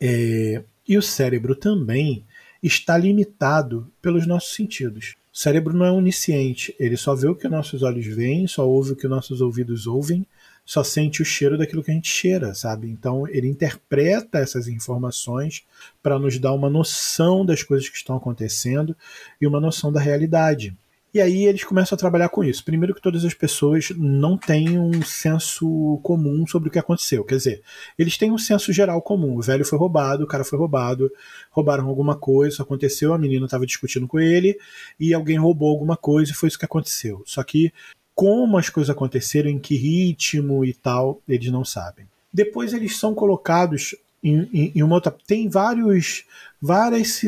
É, 0.00 0.62
e 0.88 0.96
o 0.96 1.02
cérebro 1.02 1.54
também 1.54 2.24
está 2.62 2.96
limitado 2.96 3.90
pelos 4.00 4.26
nossos 4.26 4.54
sentidos. 4.54 5.16
O 5.32 5.38
cérebro 5.38 5.76
não 5.76 5.86
é 5.86 5.92
onisciente, 5.92 6.74
ele 6.78 6.96
só 6.96 7.14
vê 7.14 7.28
o 7.28 7.34
que 7.36 7.48
nossos 7.48 7.82
olhos 7.82 8.06
veem, 8.06 8.46
só 8.46 8.68
ouve 8.68 8.92
o 8.92 8.96
que 8.96 9.06
nossos 9.06 9.40
ouvidos 9.40 9.86
ouvem, 9.86 10.26
só 10.64 10.82
sente 10.82 11.22
o 11.22 11.24
cheiro 11.24 11.56
daquilo 11.56 11.82
que 11.82 11.90
a 11.90 11.94
gente 11.94 12.08
cheira, 12.08 12.54
sabe? 12.54 12.88
Então 12.88 13.26
ele 13.28 13.48
interpreta 13.48 14.38
essas 14.38 14.68
informações 14.68 15.64
para 16.02 16.18
nos 16.18 16.38
dar 16.38 16.52
uma 16.52 16.68
noção 16.68 17.46
das 17.46 17.62
coisas 17.62 17.88
que 17.88 17.96
estão 17.96 18.16
acontecendo 18.16 18.96
e 19.40 19.46
uma 19.46 19.60
noção 19.60 19.92
da 19.92 20.00
realidade. 20.00 20.76
E 21.12 21.20
aí 21.20 21.44
eles 21.46 21.64
começam 21.64 21.96
a 21.96 21.98
trabalhar 21.98 22.28
com 22.28 22.44
isso. 22.44 22.64
Primeiro 22.64 22.94
que 22.94 23.02
todas 23.02 23.24
as 23.24 23.34
pessoas 23.34 23.90
não 23.96 24.38
têm 24.38 24.78
um 24.78 25.02
senso 25.02 25.98
comum 26.04 26.46
sobre 26.46 26.68
o 26.68 26.72
que 26.72 26.78
aconteceu. 26.78 27.24
Quer 27.24 27.36
dizer, 27.36 27.62
eles 27.98 28.16
têm 28.16 28.30
um 28.30 28.38
senso 28.38 28.72
geral 28.72 29.02
comum. 29.02 29.36
O 29.36 29.42
velho 29.42 29.64
foi 29.64 29.76
roubado, 29.78 30.22
o 30.22 30.26
cara 30.26 30.44
foi 30.44 30.58
roubado, 30.58 31.10
roubaram 31.50 31.88
alguma 31.88 32.16
coisa, 32.16 32.54
isso 32.54 32.62
aconteceu, 32.62 33.12
a 33.12 33.18
menina 33.18 33.44
estava 33.44 33.66
discutindo 33.66 34.06
com 34.06 34.20
ele 34.20 34.56
e 35.00 35.12
alguém 35.12 35.36
roubou 35.36 35.70
alguma 35.70 35.96
coisa 35.96 36.30
e 36.30 36.34
foi 36.34 36.48
isso 36.48 36.58
que 36.58 36.64
aconteceu. 36.64 37.22
Só 37.26 37.42
que 37.42 37.72
como 38.14 38.58
as 38.58 38.68
coisas 38.68 38.90
aconteceram, 38.90 39.50
em 39.50 39.58
que 39.58 39.76
ritmo 39.76 40.64
e 40.64 40.74
tal, 40.74 41.22
eles 41.26 41.50
não 41.50 41.64
sabem. 41.64 42.06
Depois 42.32 42.72
eles 42.72 42.96
são 42.96 43.14
colocados 43.14 43.96
em, 44.22 44.72
em, 44.74 44.82
uma 44.82 44.96
outra. 44.96 45.14
Tem 45.26 45.48
vários, 45.48 46.24
várias 46.60 47.20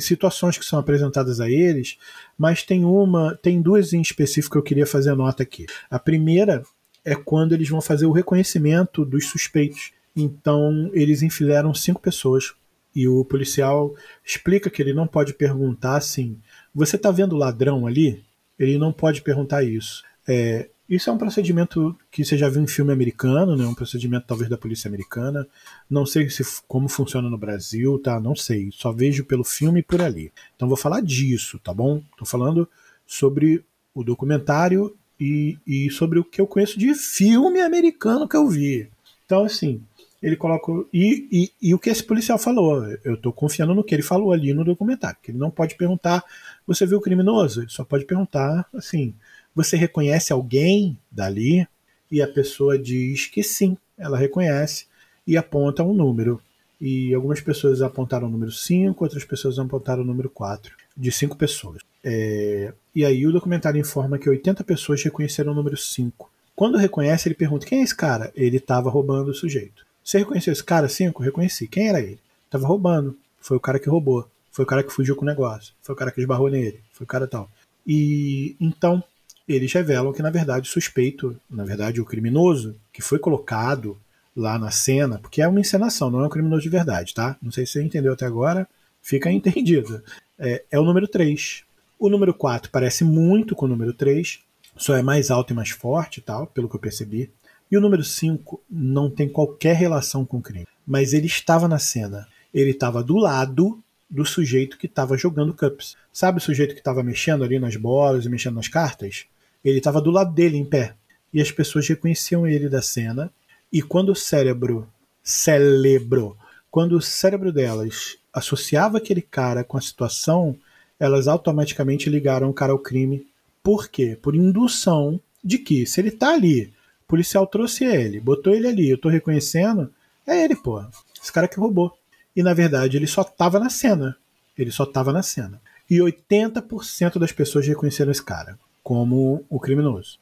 situações 0.00 0.56
que 0.58 0.64
são 0.64 0.78
apresentadas 0.78 1.40
a 1.40 1.50
eles, 1.50 1.98
mas 2.36 2.62
tem 2.62 2.84
uma, 2.84 3.36
tem 3.42 3.60
duas 3.60 3.92
em 3.92 4.00
específico 4.00 4.52
que 4.52 4.58
eu 4.58 4.62
queria 4.62 4.86
fazer 4.86 5.14
nota 5.14 5.42
aqui. 5.42 5.66
A 5.90 5.98
primeira 5.98 6.62
é 7.04 7.14
quando 7.14 7.52
eles 7.52 7.68
vão 7.68 7.80
fazer 7.80 8.06
o 8.06 8.12
reconhecimento 8.12 9.04
dos 9.04 9.26
suspeitos. 9.26 9.92
Então 10.16 10.90
eles 10.92 11.22
enfileiram 11.22 11.72
cinco 11.74 12.00
pessoas 12.00 12.52
e 12.94 13.06
o 13.06 13.24
policial 13.24 13.94
explica 14.24 14.68
que 14.68 14.82
ele 14.82 14.92
não 14.92 15.06
pode 15.06 15.32
perguntar 15.34 15.96
assim: 15.96 16.38
você 16.74 16.96
está 16.96 17.10
vendo 17.10 17.36
ladrão 17.36 17.86
ali? 17.86 18.24
ele 18.58 18.76
não 18.76 18.92
pode 18.92 19.22
perguntar 19.22 19.62
isso. 19.62 20.02
É, 20.26 20.68
isso 20.88 21.10
é 21.10 21.12
um 21.12 21.18
procedimento 21.18 21.94
que 22.10 22.24
você 22.24 22.36
já 22.38 22.48
viu 22.48 22.62
em 22.62 22.66
filme 22.66 22.90
americano, 22.90 23.54
né? 23.54 23.66
Um 23.66 23.74
procedimento 23.74 24.26
talvez 24.26 24.48
da 24.48 24.56
polícia 24.56 24.88
americana. 24.88 25.46
Não 25.88 26.06
sei 26.06 26.30
se 26.30 26.42
como 26.66 26.88
funciona 26.88 27.28
no 27.28 27.36
Brasil, 27.36 27.98
tá? 27.98 28.18
Não 28.18 28.34
sei. 28.34 28.70
Só 28.72 28.90
vejo 28.90 29.24
pelo 29.24 29.44
filme 29.44 29.82
por 29.82 30.00
ali. 30.00 30.32
Então 30.56 30.66
vou 30.66 30.78
falar 30.78 31.02
disso, 31.02 31.58
tá 31.58 31.74
bom? 31.74 32.02
Tô 32.16 32.24
falando 32.24 32.66
sobre 33.06 33.62
o 33.94 34.02
documentário 34.02 34.96
e, 35.20 35.58
e 35.66 35.90
sobre 35.90 36.18
o 36.18 36.24
que 36.24 36.40
eu 36.40 36.46
conheço 36.46 36.78
de 36.78 36.94
filme 36.94 37.60
americano 37.60 38.26
que 38.26 38.36
eu 38.36 38.48
vi. 38.48 38.88
Então 39.26 39.44
assim, 39.44 39.82
ele 40.22 40.36
coloca 40.36 40.72
e, 40.90 41.28
e, 41.30 41.68
e 41.68 41.74
o 41.74 41.78
que 41.78 41.90
esse 41.90 42.02
policial 42.02 42.38
falou. 42.38 42.82
Eu 43.04 43.16
tô 43.16 43.30
confiando 43.30 43.74
no 43.74 43.84
que 43.84 43.94
ele 43.94 44.02
falou 44.02 44.32
ali 44.32 44.54
no 44.54 44.64
documentário. 44.64 45.18
Que 45.22 45.32
ele 45.32 45.38
não 45.38 45.50
pode 45.50 45.76
perguntar 45.76 46.24
você 46.66 46.84
viu 46.84 46.98
o 46.98 47.00
criminoso? 47.00 47.62
Ele 47.62 47.70
só 47.70 47.82
pode 47.82 48.04
perguntar 48.04 48.66
assim: 48.74 49.14
você 49.58 49.76
reconhece 49.76 50.32
alguém 50.32 50.96
dali? 51.10 51.66
E 52.10 52.22
a 52.22 52.28
pessoa 52.28 52.78
diz 52.78 53.26
que 53.26 53.42
sim, 53.42 53.76
ela 53.98 54.16
reconhece 54.16 54.86
e 55.26 55.36
aponta 55.36 55.82
um 55.82 55.92
número. 55.92 56.40
E 56.80 57.12
algumas 57.12 57.40
pessoas 57.40 57.82
apontaram 57.82 58.28
o 58.28 58.30
número 58.30 58.52
5, 58.52 59.02
outras 59.04 59.24
pessoas 59.24 59.58
apontaram 59.58 60.02
o 60.02 60.06
número 60.06 60.30
4, 60.30 60.72
de 60.96 61.10
5 61.10 61.36
pessoas. 61.36 61.82
É... 62.04 62.72
E 62.94 63.04
aí 63.04 63.26
o 63.26 63.32
documentário 63.32 63.80
informa 63.80 64.16
que 64.16 64.30
80 64.30 64.62
pessoas 64.62 65.02
reconheceram 65.02 65.50
o 65.50 65.54
número 65.56 65.76
5. 65.76 66.30
Quando 66.54 66.78
reconhece, 66.78 67.28
ele 67.28 67.34
pergunta: 67.34 67.66
quem 67.66 67.80
é 67.80 67.82
esse 67.82 67.96
cara? 67.96 68.32
Ele 68.36 68.58
estava 68.58 68.88
roubando 68.88 69.32
o 69.32 69.34
sujeito. 69.34 69.84
Você 70.04 70.18
reconheceu 70.18 70.52
esse 70.52 70.62
cara? 70.62 70.88
5? 70.88 71.20
Reconheci. 71.20 71.66
Quem 71.66 71.88
era 71.88 72.00
ele? 72.00 72.20
Estava 72.46 72.66
roubando. 72.66 73.18
Foi 73.40 73.56
o 73.56 73.60
cara 73.60 73.80
que 73.80 73.90
roubou. 73.90 74.28
Foi 74.52 74.64
o 74.64 74.68
cara 74.68 74.84
que 74.84 74.92
fugiu 74.92 75.16
com 75.16 75.22
o 75.22 75.28
negócio. 75.28 75.74
Foi 75.82 75.94
o 75.94 75.98
cara 75.98 76.12
que 76.12 76.20
esbarrou 76.20 76.48
nele. 76.48 76.80
Foi 76.92 77.04
o 77.04 77.08
cara 77.08 77.26
tal. 77.26 77.50
E 77.84 78.54
então 78.60 79.02
eles 79.48 79.72
revelam 79.72 80.12
que, 80.12 80.22
na 80.22 80.30
verdade, 80.30 80.68
o 80.68 80.72
suspeito, 80.72 81.38
na 81.50 81.64
verdade, 81.64 82.00
o 82.00 82.04
criminoso, 82.04 82.76
que 82.92 83.00
foi 83.00 83.18
colocado 83.18 83.98
lá 84.36 84.58
na 84.58 84.70
cena, 84.70 85.18
porque 85.18 85.42
é 85.42 85.48
uma 85.48 85.60
encenação, 85.60 86.10
não 86.10 86.22
é 86.22 86.26
um 86.26 86.30
criminoso 86.30 86.62
de 86.62 86.68
verdade, 86.68 87.14
tá? 87.14 87.36
Não 87.42 87.50
sei 87.50 87.66
se 87.66 87.72
você 87.72 87.82
entendeu 87.82 88.12
até 88.12 88.26
agora, 88.26 88.68
fica 89.02 89.30
entendido. 89.32 90.02
É, 90.38 90.62
é 90.70 90.78
o 90.78 90.84
número 90.84 91.08
3. 91.08 91.64
O 91.98 92.08
número 92.08 92.32
4 92.32 92.70
parece 92.70 93.02
muito 93.02 93.56
com 93.56 93.66
o 93.66 93.68
número 93.68 93.92
3, 93.92 94.40
só 94.76 94.96
é 94.96 95.02
mais 95.02 95.30
alto 95.30 95.52
e 95.52 95.56
mais 95.56 95.70
forte, 95.70 96.20
tal, 96.20 96.46
pelo 96.46 96.68
que 96.68 96.76
eu 96.76 96.80
percebi. 96.80 97.30
E 97.70 97.76
o 97.76 97.80
número 97.80 98.04
5 98.04 98.62
não 98.70 99.10
tem 99.10 99.28
qualquer 99.28 99.74
relação 99.74 100.24
com 100.24 100.38
o 100.38 100.42
crime. 100.42 100.66
Mas 100.86 101.12
ele 101.12 101.26
estava 101.26 101.66
na 101.66 101.78
cena. 101.78 102.28
Ele 102.54 102.70
estava 102.70 103.02
do 103.02 103.16
lado 103.16 103.82
do 104.08 104.24
sujeito 104.24 104.78
que 104.78 104.86
estava 104.86 105.18
jogando 105.18 105.52
cups. 105.52 105.96
Sabe 106.12 106.38
o 106.38 106.40
sujeito 106.40 106.72
que 106.72 106.80
estava 106.80 107.02
mexendo 107.02 107.44
ali 107.44 107.58
nas 107.58 107.76
bolas 107.76 108.24
e 108.24 108.28
mexendo 108.28 108.54
nas 108.54 108.68
cartas? 108.68 109.26
Ele 109.64 109.78
estava 109.78 110.00
do 110.00 110.10
lado 110.10 110.32
dele, 110.32 110.56
em 110.56 110.64
pé. 110.64 110.94
E 111.32 111.40
as 111.40 111.50
pessoas 111.50 111.88
reconheciam 111.88 112.46
ele 112.46 112.68
da 112.68 112.80
cena. 112.80 113.30
E 113.72 113.82
quando 113.82 114.10
o 114.10 114.16
cérebro, 114.16 114.88
cérebro, 115.22 116.36
quando 116.70 116.92
o 116.92 117.02
cérebro 117.02 117.52
delas 117.52 118.16
associava 118.32 118.98
aquele 118.98 119.20
cara 119.20 119.64
com 119.64 119.76
a 119.76 119.80
situação, 119.80 120.56
elas 120.98 121.28
automaticamente 121.28 122.08
ligaram 122.08 122.48
o 122.48 122.54
cara 122.54 122.72
ao 122.72 122.78
crime. 122.78 123.26
Por 123.62 123.88
quê? 123.88 124.16
Por 124.20 124.34
indução 124.34 125.20
de 125.44 125.58
que 125.58 125.86
se 125.86 126.00
ele 126.00 126.10
tá 126.10 126.32
ali, 126.32 126.72
o 127.04 127.08
policial 127.08 127.46
trouxe 127.46 127.84
ele, 127.84 128.20
botou 128.20 128.54
ele 128.54 128.68
ali, 128.68 128.88
eu 128.88 128.98
tô 128.98 129.08
reconhecendo, 129.08 129.92
é 130.26 130.44
ele, 130.44 130.56
pô. 130.56 130.82
Esse 131.20 131.32
cara 131.32 131.48
que 131.48 131.58
roubou 131.58 131.96
e 132.34 132.42
na 132.42 132.54
verdade 132.54 132.96
ele 132.96 133.06
só 133.06 133.22
estava 133.22 133.58
na 133.58 133.68
cena. 133.68 134.16
Ele 134.56 134.70
só 134.70 134.84
estava 134.84 135.12
na 135.12 135.22
cena. 135.22 135.60
E 135.90 135.98
80% 135.98 137.18
das 137.18 137.32
pessoas 137.32 137.66
reconheceram 137.66 138.10
esse 138.10 138.22
cara 138.22 138.58
como 138.82 139.44
o 139.48 139.60
criminoso. 139.60 140.18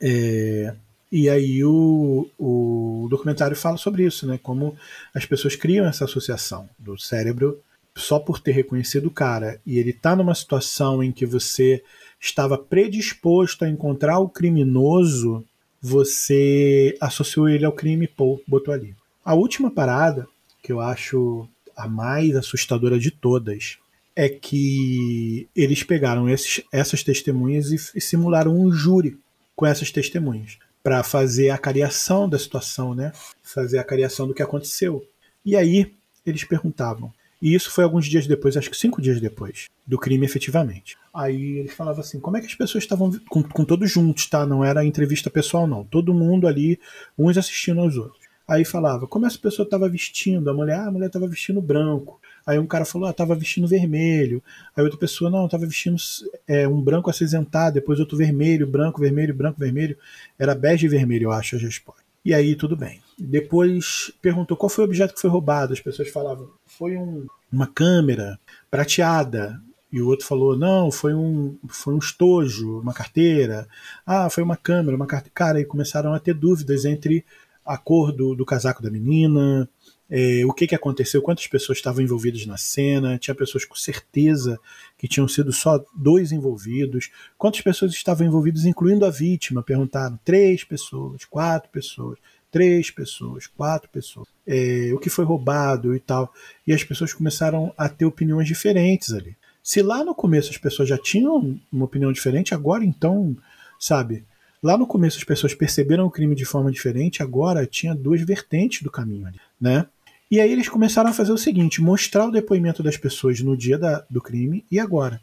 É, 0.00 0.74
e 1.10 1.28
aí 1.28 1.64
o, 1.64 2.28
o 2.38 3.08
documentário 3.10 3.56
fala 3.56 3.76
sobre 3.76 4.04
isso, 4.04 4.26
né? 4.26 4.38
Como 4.42 4.76
as 5.14 5.24
pessoas 5.24 5.56
criam 5.56 5.86
essa 5.86 6.04
associação 6.04 6.68
do 6.78 6.98
cérebro 6.98 7.60
só 7.96 8.18
por 8.18 8.38
ter 8.40 8.52
reconhecido 8.52 9.06
o 9.06 9.10
cara 9.10 9.60
e 9.66 9.78
ele 9.78 9.92
tá 9.92 10.14
numa 10.14 10.34
situação 10.34 11.02
em 11.02 11.10
que 11.10 11.26
você 11.26 11.82
estava 12.20 12.56
predisposto 12.56 13.64
a 13.64 13.68
encontrar 13.68 14.18
o 14.18 14.28
criminoso, 14.28 15.44
você 15.80 16.96
associou 17.00 17.48
ele 17.48 17.64
ao 17.64 17.72
crime 17.72 18.04
e 18.04 18.08
pô, 18.08 18.40
botou 18.46 18.72
ali. 18.72 18.94
A 19.24 19.34
última 19.34 19.70
parada 19.70 20.26
que 20.62 20.72
eu 20.72 20.80
acho 20.80 21.48
a 21.76 21.88
mais 21.88 22.36
assustadora 22.36 22.98
de 22.98 23.10
todas 23.10 23.78
é 24.18 24.28
que 24.28 25.48
eles 25.54 25.84
pegaram 25.84 26.28
esses, 26.28 26.60
essas 26.72 27.04
testemunhas 27.04 27.70
e, 27.70 27.76
e 27.96 28.00
simularam 28.00 28.52
um 28.52 28.72
júri 28.72 29.16
com 29.54 29.64
essas 29.64 29.92
testemunhas 29.92 30.58
para 30.82 31.04
fazer 31.04 31.50
a 31.50 31.56
cariação 31.56 32.28
da 32.28 32.36
situação, 32.36 32.96
né? 32.96 33.12
Fazer 33.44 33.78
a 33.78 33.84
cariação 33.84 34.26
do 34.26 34.34
que 34.34 34.42
aconteceu. 34.42 35.06
E 35.44 35.54
aí 35.54 35.94
eles 36.26 36.42
perguntavam. 36.42 37.12
E 37.40 37.54
isso 37.54 37.70
foi 37.70 37.84
alguns 37.84 38.06
dias 38.06 38.26
depois, 38.26 38.56
acho 38.56 38.68
que 38.68 38.76
cinco 38.76 39.00
dias 39.00 39.20
depois, 39.20 39.66
do 39.86 39.96
crime 39.96 40.26
efetivamente. 40.26 40.96
Aí 41.14 41.58
eles 41.58 41.74
falavam 41.74 42.00
assim: 42.00 42.18
como 42.18 42.36
é 42.36 42.40
que 42.40 42.46
as 42.46 42.56
pessoas 42.56 42.82
estavam 42.82 43.16
com, 43.28 43.44
com 43.44 43.64
todos 43.64 43.88
juntos, 43.88 44.26
tá? 44.26 44.44
Não 44.44 44.64
era 44.64 44.84
entrevista 44.84 45.30
pessoal, 45.30 45.64
não. 45.64 45.84
Todo 45.84 46.12
mundo 46.12 46.48
ali, 46.48 46.80
uns 47.16 47.38
assistindo 47.38 47.80
aos 47.80 47.96
outros. 47.96 48.26
Aí 48.48 48.64
falava 48.64 49.06
como 49.06 49.26
essa 49.26 49.38
pessoa 49.38 49.64
estava 49.64 49.88
vestindo, 49.88 50.50
a 50.50 50.54
mulher, 50.54 50.80
ah, 50.80 50.88
a 50.88 50.90
mulher 50.90 51.06
estava 51.06 51.28
vestindo 51.28 51.62
branco. 51.62 52.20
Aí 52.48 52.58
um 52.58 52.66
cara 52.66 52.86
falou, 52.86 53.06
ah, 53.06 53.12
tava 53.12 53.34
vestindo 53.34 53.68
vermelho. 53.68 54.42
Aí 54.74 54.82
outra 54.82 54.98
pessoa, 54.98 55.30
não, 55.30 55.46
tava 55.46 55.66
vestindo 55.66 55.98
é, 56.46 56.66
um 56.66 56.80
branco 56.80 57.10
acinzentado, 57.10 57.74
depois 57.74 58.00
outro 58.00 58.16
vermelho, 58.16 58.66
branco, 58.66 58.98
vermelho, 58.98 59.34
branco, 59.34 59.60
vermelho. 59.60 59.98
Era 60.38 60.54
bege 60.54 60.86
e 60.86 60.88
vermelho, 60.88 61.24
eu 61.24 61.32
acho, 61.32 61.56
a 61.56 61.58
resposta. 61.58 62.02
E 62.24 62.32
aí, 62.32 62.56
tudo 62.56 62.74
bem. 62.74 63.02
Depois 63.18 64.10
perguntou 64.22 64.56
qual 64.56 64.70
foi 64.70 64.82
o 64.82 64.86
objeto 64.86 65.12
que 65.12 65.20
foi 65.20 65.28
roubado. 65.28 65.74
As 65.74 65.80
pessoas 65.80 66.08
falavam, 66.08 66.48
foi 66.64 66.96
um, 66.96 67.26
uma 67.52 67.66
câmera 67.66 68.40
prateada. 68.70 69.60
E 69.92 70.00
o 70.00 70.06
outro 70.06 70.24
falou, 70.24 70.56
não, 70.56 70.90
foi 70.90 71.12
um, 71.12 71.54
foi 71.68 71.92
um 71.92 71.98
estojo, 71.98 72.80
uma 72.80 72.94
carteira. 72.94 73.68
Ah, 74.06 74.30
foi 74.30 74.42
uma 74.42 74.56
câmera, 74.56 74.96
uma 74.96 75.06
carteira. 75.06 75.34
Cara, 75.34 75.60
e 75.60 75.66
começaram 75.66 76.14
a 76.14 76.18
ter 76.18 76.32
dúvidas 76.32 76.86
entre 76.86 77.26
a 77.62 77.76
cor 77.76 78.10
do, 78.10 78.34
do 78.34 78.46
casaco 78.46 78.82
da 78.82 78.90
menina, 78.90 79.68
é, 80.10 80.42
o 80.46 80.52
que, 80.52 80.66
que 80.66 80.74
aconteceu, 80.74 81.20
quantas 81.20 81.46
pessoas 81.46 81.78
estavam 81.78 82.02
envolvidas 82.02 82.46
na 82.46 82.56
cena, 82.56 83.18
tinha 83.18 83.34
pessoas 83.34 83.64
com 83.64 83.74
certeza 83.74 84.58
que 84.96 85.06
tinham 85.06 85.28
sido 85.28 85.52
só 85.52 85.84
dois 85.94 86.32
envolvidos, 86.32 87.10
quantas 87.36 87.60
pessoas 87.60 87.92
estavam 87.92 88.26
envolvidas, 88.26 88.64
incluindo 88.64 89.04
a 89.04 89.10
vítima, 89.10 89.62
perguntaram, 89.62 90.18
três 90.24 90.64
pessoas, 90.64 91.24
quatro 91.26 91.70
pessoas, 91.70 92.18
três 92.50 92.90
pessoas, 92.90 93.46
quatro 93.46 93.90
pessoas, 93.90 94.26
é, 94.46 94.90
o 94.94 94.98
que 94.98 95.10
foi 95.10 95.26
roubado 95.26 95.94
e 95.94 96.00
tal, 96.00 96.32
e 96.66 96.72
as 96.72 96.82
pessoas 96.82 97.12
começaram 97.12 97.74
a 97.76 97.88
ter 97.88 98.06
opiniões 98.06 98.48
diferentes 98.48 99.12
ali. 99.12 99.36
Se 99.62 99.82
lá 99.82 100.02
no 100.02 100.14
começo 100.14 100.50
as 100.50 100.56
pessoas 100.56 100.88
já 100.88 100.96
tinham 100.96 101.60
uma 101.70 101.84
opinião 101.84 102.10
diferente, 102.10 102.54
agora 102.54 102.82
então, 102.82 103.36
sabe, 103.78 104.24
Lá 104.62 104.76
no 104.76 104.86
começo 104.88 105.18
as 105.18 105.24
pessoas 105.24 105.54
perceberam 105.54 106.04
o 106.04 106.10
crime 106.10 106.34
de 106.34 106.44
forma 106.44 106.70
diferente, 106.72 107.22
agora 107.22 107.64
tinha 107.64 107.94
duas 107.94 108.20
vertentes 108.22 108.82
do 108.82 108.90
caminho 108.90 109.26
ali, 109.26 109.38
né? 109.60 109.86
E 110.30 110.40
aí 110.40 110.52
eles 110.52 110.68
começaram 110.68 111.10
a 111.10 111.12
fazer 111.12 111.32
o 111.32 111.38
seguinte: 111.38 111.80
mostrar 111.80 112.26
o 112.26 112.30
depoimento 112.30 112.82
das 112.82 112.96
pessoas 112.96 113.40
no 113.40 113.56
dia 113.56 113.78
da, 113.78 114.04
do 114.10 114.20
crime 114.20 114.64
e 114.70 114.78
agora. 114.78 115.20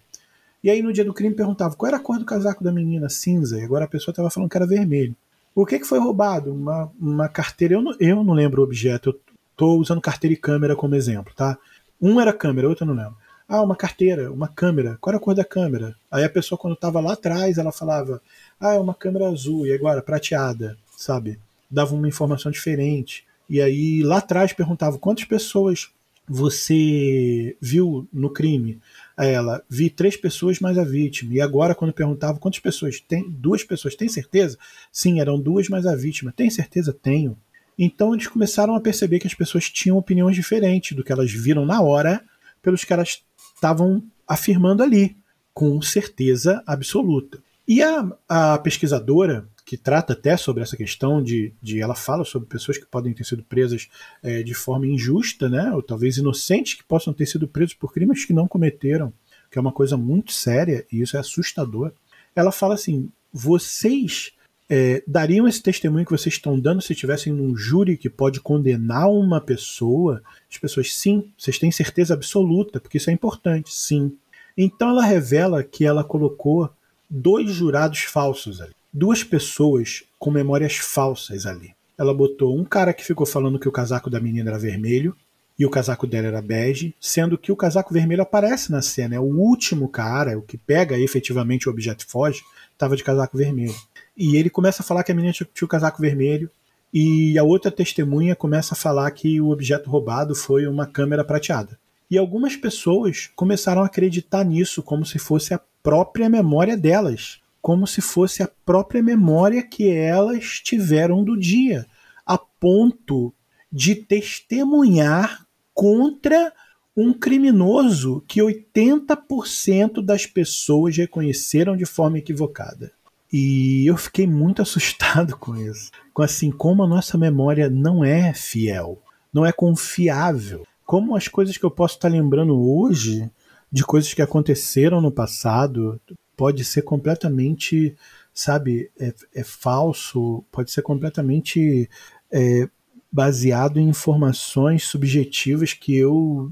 E 0.64 0.70
aí 0.70 0.82
no 0.82 0.92
dia 0.92 1.06
do 1.06 1.14
crime 1.14 1.36
perguntava 1.36 1.76
qual 1.76 1.88
era 1.88 1.98
a 1.98 2.00
cor 2.00 2.18
do 2.18 2.26
casaco 2.26 2.64
da 2.64 2.72
menina, 2.72 3.08
cinza, 3.08 3.60
e 3.60 3.64
agora 3.64 3.86
a 3.86 3.88
pessoa 3.88 4.12
estava 4.12 4.32
falando 4.32 4.50
que 4.50 4.58
era 4.58 4.66
vermelho. 4.66 5.16
O 5.54 5.66
que, 5.66 5.80
que 5.80 5.86
foi 5.86 6.00
roubado? 6.00 6.52
Uma, 6.52 6.92
uma 7.00 7.30
carteira, 7.30 7.76
eu 7.76 7.82
não, 7.82 7.96
eu 8.00 8.24
não 8.24 8.34
lembro 8.34 8.62
o 8.62 8.66
objeto, 8.66 9.12
eu 9.12 9.20
estou 9.52 9.80
usando 9.80 10.02
carteira 10.02 10.34
e 10.34 10.38
câmera 10.38 10.76
como 10.76 10.96
exemplo, 10.96 11.32
tá? 11.36 11.58
Um 12.02 12.20
era 12.20 12.34
câmera, 12.34 12.68
outro 12.68 12.84
eu 12.84 12.88
não 12.88 12.96
lembro. 12.96 13.18
Ah, 13.48 13.62
uma 13.62 13.76
carteira, 13.76 14.32
uma 14.32 14.48
câmera. 14.48 14.98
Qual 15.00 15.12
era 15.12 15.18
a 15.18 15.24
cor 15.24 15.36
da 15.36 15.46
câmera? 15.46 15.96
Aí 16.10 16.24
a 16.24 16.30
pessoa, 16.30 16.58
quando 16.58 16.74
estava 16.74 17.00
lá 17.00 17.14
atrás, 17.14 17.60
ela 17.60 17.72
falava: 17.72 18.20
Ah, 18.60 18.74
é 18.74 18.80
uma 18.80 18.96
câmera 18.96 19.30
azul, 19.30 19.68
e 19.68 19.74
agora 19.74 20.02
prateada, 20.02 20.76
sabe? 20.98 21.40
Dava 21.70 21.94
uma 21.94 22.08
informação 22.08 22.52
diferente. 22.52 23.24
E 23.50 23.62
aí 23.62 24.02
lá 24.04 24.18
atrás 24.18 24.54
perguntava 24.54 24.98
quantas 24.98 25.26
pessoas 25.26 25.90
você 26.28 27.56
viu 27.62 28.08
no 28.12 28.30
crime? 28.30 28.80
A 29.16 29.26
ela, 29.26 29.64
vi 29.70 29.90
três 29.90 30.18
pessoas 30.18 30.60
mais 30.60 30.78
a 30.78 30.84
vítima. 30.84 31.34
E 31.34 31.42
agora, 31.42 31.76
quando 31.76 31.94
perguntava 31.94 32.40
quantas 32.40 32.60
pessoas, 32.60 33.00
tem 33.00 33.30
duas 33.30 33.64
pessoas, 33.64 33.96
tem 33.96 34.10
certeza? 34.10 34.58
Sim, 34.92 35.20
eram 35.20 35.40
duas 35.40 35.70
mais 35.70 35.86
a 35.86 35.96
vítima. 35.96 36.34
Tem 36.36 36.50
certeza? 36.50 36.92
Tenho. 36.92 37.38
Então 37.78 38.14
eles 38.14 38.28
começaram 38.28 38.76
a 38.76 38.82
perceber 38.82 39.20
que 39.20 39.28
as 39.28 39.34
pessoas 39.34 39.70
tinham 39.70 39.98
opiniões 39.98 40.36
diferentes 40.36 40.96
do 40.96 41.04
que 41.04 41.12
elas 41.12 41.32
viram 41.32 41.66
na 41.66 41.82
hora, 41.82 42.24
pelos 42.62 42.84
que 42.84 42.94
elas 42.94 43.24
estavam 43.54 44.04
afirmando 44.28 44.82
ali, 44.82 45.16
com 45.54 45.82
certeza 45.82 46.64
absoluta. 46.66 47.40
E 47.68 47.82
a, 47.82 48.10
a 48.28 48.58
pesquisadora 48.60 49.48
que 49.66 49.76
trata 49.76 50.14
até 50.14 50.38
sobre 50.38 50.62
essa 50.62 50.78
questão 50.78 51.24
de, 51.24 51.52
de 51.60 51.82
ela 51.82 51.96
fala 51.96 52.24
sobre 52.24 52.48
pessoas 52.48 52.78
que 52.78 52.86
podem 52.86 53.14
ter 53.14 53.24
sido 53.24 53.44
presas 53.44 53.90
é, 54.22 54.44
de 54.44 54.54
forma 54.54 54.86
injusta, 54.86 55.50
né, 55.50 55.72
ou 55.74 55.82
talvez 55.82 56.18
inocentes 56.18 56.76
que 56.76 56.84
possam 56.84 57.12
ter 57.12 57.26
sido 57.26 57.48
presos 57.48 57.74
por 57.74 57.92
crimes 57.92 58.24
que 58.24 58.34
não 58.34 58.48
cometeram, 58.48 59.12
que 59.50 59.58
é 59.58 59.62
uma 59.62 59.72
coisa 59.72 59.98
muito 59.98 60.32
séria 60.32 60.86
e 60.92 61.02
isso 61.02 61.18
é 61.18 61.20
assustador. 61.20 61.92
Ela 62.36 62.52
fala 62.52 62.76
assim: 62.76 63.10
vocês 63.34 64.34
é, 64.70 65.02
dariam 65.08 65.48
esse 65.48 65.64
testemunho 65.64 66.06
que 66.06 66.12
vocês 66.12 66.36
estão 66.36 66.60
dando 66.60 66.82
se 66.82 66.94
estivessem 66.94 67.34
num 67.34 67.58
júri 67.58 67.98
que 67.98 68.10
pode 68.10 68.40
condenar 68.40 69.10
uma 69.10 69.42
pessoa? 69.42 70.22
As 70.50 70.60
pessoas, 70.60 70.94
sim, 70.94 71.32
vocês 71.36 71.58
têm 71.58 71.72
certeza 71.72 72.14
absoluta, 72.14 72.80
porque 72.80 72.98
isso 72.98 73.10
é 73.10 73.14
importante, 73.14 73.74
sim. 73.74 74.16
Então 74.56 74.92
ela 74.92 75.04
revela 75.04 75.64
que 75.64 75.86
ela 75.86 76.04
colocou 76.04 76.70
dois 77.10 77.50
jurados 77.52 78.02
falsos 78.02 78.62
ali 78.62 78.76
duas 78.96 79.26
pessoas 79.26 80.04
com 80.18 80.32
memórias 80.32 80.78
falsas 80.78 81.46
ali. 81.46 81.76
Ela 81.98 82.14
botou 82.14 82.58
um 82.58 82.64
cara 82.64 82.94
que 82.94 83.04
ficou 83.04 83.26
falando 83.26 83.60
que 83.60 83.68
o 83.68 83.72
casaco 83.72 84.10
da 84.10 84.22
menina 84.22 84.52
era 84.52 84.58
vermelho 84.58 85.14
e 85.60 85.66
o 85.66 85.70
casaco 85.70 86.08
dela 86.08 86.28
era 86.28 86.42
bege, 86.42 86.96
sendo 87.00 87.38
que 87.38 87.52
o 87.52 87.58
casaco 87.58 87.94
vermelho 87.94 88.22
aparece 88.22 88.72
na 88.72 88.82
cena. 88.82 89.16
É 89.16 89.20
o 89.20 89.24
último 89.24 89.90
cara, 89.90 90.38
o 90.40 90.42
que 90.42 90.58
pega 90.58 90.98
efetivamente 90.98 91.68
o 91.68 91.72
objeto 91.74 92.06
e 92.06 92.10
foge, 92.10 92.42
estava 92.72 92.96
de 92.96 93.04
casaco 93.04 93.38
vermelho. 93.38 93.76
E 94.16 94.38
ele 94.38 94.50
começa 94.50 94.82
a 94.82 94.86
falar 94.86 95.04
que 95.04 95.12
a 95.12 95.16
menina 95.16 95.34
tinha, 95.34 95.48
tinha 95.54 95.66
o 95.66 95.70
casaco 95.70 96.02
vermelho, 96.02 96.50
e 96.94 97.38
a 97.38 97.44
outra 97.44 97.70
testemunha 97.70 98.34
começa 98.34 98.76
a 98.76 98.78
falar 98.78 99.12
que 99.12 99.42
o 99.42 99.50
objeto 99.50 99.90
roubado 99.90 100.34
foi 100.34 100.68
uma 100.68 100.86
câmera 100.86 101.26
prateada. 101.26 101.78
E 102.10 102.18
algumas 102.18 102.56
pessoas 102.56 103.30
começaram 103.36 103.82
a 103.82 103.88
acreditar 103.88 104.46
nisso 104.46 104.82
como 104.82 105.06
se 105.06 105.20
fosse 105.20 105.54
a 105.54 105.60
própria 105.84 106.30
memória 106.30 106.78
delas 106.78 107.42
como 107.66 107.88
se 107.88 108.00
fosse 108.00 108.44
a 108.44 108.52
própria 108.64 109.02
memória 109.02 109.64
que 109.64 109.90
elas 109.90 110.60
tiveram 110.60 111.24
do 111.24 111.36
dia, 111.36 111.88
a 112.24 112.38
ponto 112.38 113.34
de 113.72 113.96
testemunhar 113.96 115.48
contra 115.74 116.54
um 116.96 117.12
criminoso 117.12 118.24
que 118.28 118.40
80% 118.40 120.00
das 120.06 120.28
pessoas 120.28 120.96
reconheceram 120.96 121.76
de 121.76 121.88
forma 121.88 122.20
equivocada. 122.20 122.92
E 123.34 123.90
eu 123.90 123.98
fiquei 123.98 124.28
muito 124.28 124.62
assustado 124.62 125.36
com 125.36 125.56
isso. 125.58 125.90
Com 126.14 126.22
assim, 126.22 126.52
como 126.52 126.84
a 126.84 126.88
nossa 126.88 127.18
memória 127.18 127.68
não 127.68 128.06
é 128.06 128.32
fiel, 128.32 129.02
não 129.34 129.44
é 129.44 129.52
confiável. 129.52 130.68
Como 130.86 131.16
as 131.16 131.28
coisas 131.28 131.58
que 131.58 131.66
eu 131.66 131.72
posso 131.72 131.96
estar 131.96 132.10
lembrando 132.10 132.56
hoje, 132.56 133.28
de 133.72 133.84
coisas 133.84 134.14
que 134.14 134.22
aconteceram 134.22 135.02
no 135.02 135.12
passado, 135.12 136.00
pode 136.36 136.64
ser 136.64 136.82
completamente, 136.82 137.96
sabe, 138.34 138.92
é, 139.00 139.14
é 139.34 139.44
falso, 139.44 140.44
pode 140.52 140.72
ser 140.72 140.82
completamente 140.82 141.90
é, 142.32 142.68
baseado 143.12 143.80
em 143.80 143.88
informações 143.88 144.84
subjetivas 144.84 145.74
que 145.74 145.96
eu 145.96 146.52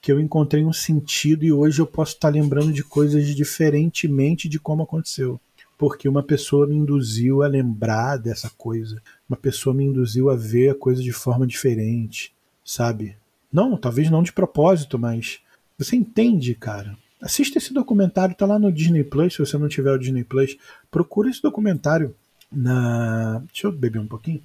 que 0.00 0.12
eu 0.12 0.20
encontrei 0.20 0.64
um 0.64 0.72
sentido 0.72 1.44
e 1.44 1.52
hoje 1.52 1.80
eu 1.80 1.86
posso 1.86 2.14
estar 2.14 2.28
lembrando 2.28 2.72
de 2.72 2.84
coisas 2.84 3.26
diferentemente 3.34 4.48
de 4.48 4.58
como 4.58 4.84
aconteceu. 4.84 5.40
Porque 5.76 6.08
uma 6.08 6.22
pessoa 6.22 6.66
me 6.66 6.76
induziu 6.76 7.42
a 7.42 7.48
lembrar 7.48 8.16
dessa 8.16 8.48
coisa. 8.50 9.02
Uma 9.28 9.36
pessoa 9.36 9.74
me 9.74 9.84
induziu 9.84 10.30
a 10.30 10.36
ver 10.36 10.70
a 10.70 10.74
coisa 10.74 11.02
de 11.02 11.12
forma 11.12 11.46
diferente, 11.46 12.32
sabe? 12.64 13.16
Não, 13.52 13.76
talvez 13.76 14.08
não 14.08 14.22
de 14.22 14.32
propósito, 14.32 14.98
mas 14.98 15.40
você 15.76 15.96
entende, 15.96 16.54
cara? 16.54 16.96
Assista 17.20 17.58
esse 17.58 17.72
documentário, 17.74 18.34
tá 18.34 18.46
lá 18.46 18.58
no 18.58 18.72
Disney 18.72 19.04
Plus. 19.04 19.34
Se 19.34 19.40
você 19.40 19.58
não 19.58 19.68
tiver 19.68 19.92
o 19.92 19.98
Disney 19.98 20.24
Plus, 20.24 20.56
procura 20.90 21.28
esse 21.28 21.42
documentário 21.42 22.14
na. 22.50 23.42
Deixa 23.52 23.66
eu 23.66 23.72
beber 23.72 24.00
um 24.00 24.06
pouquinho. 24.06 24.42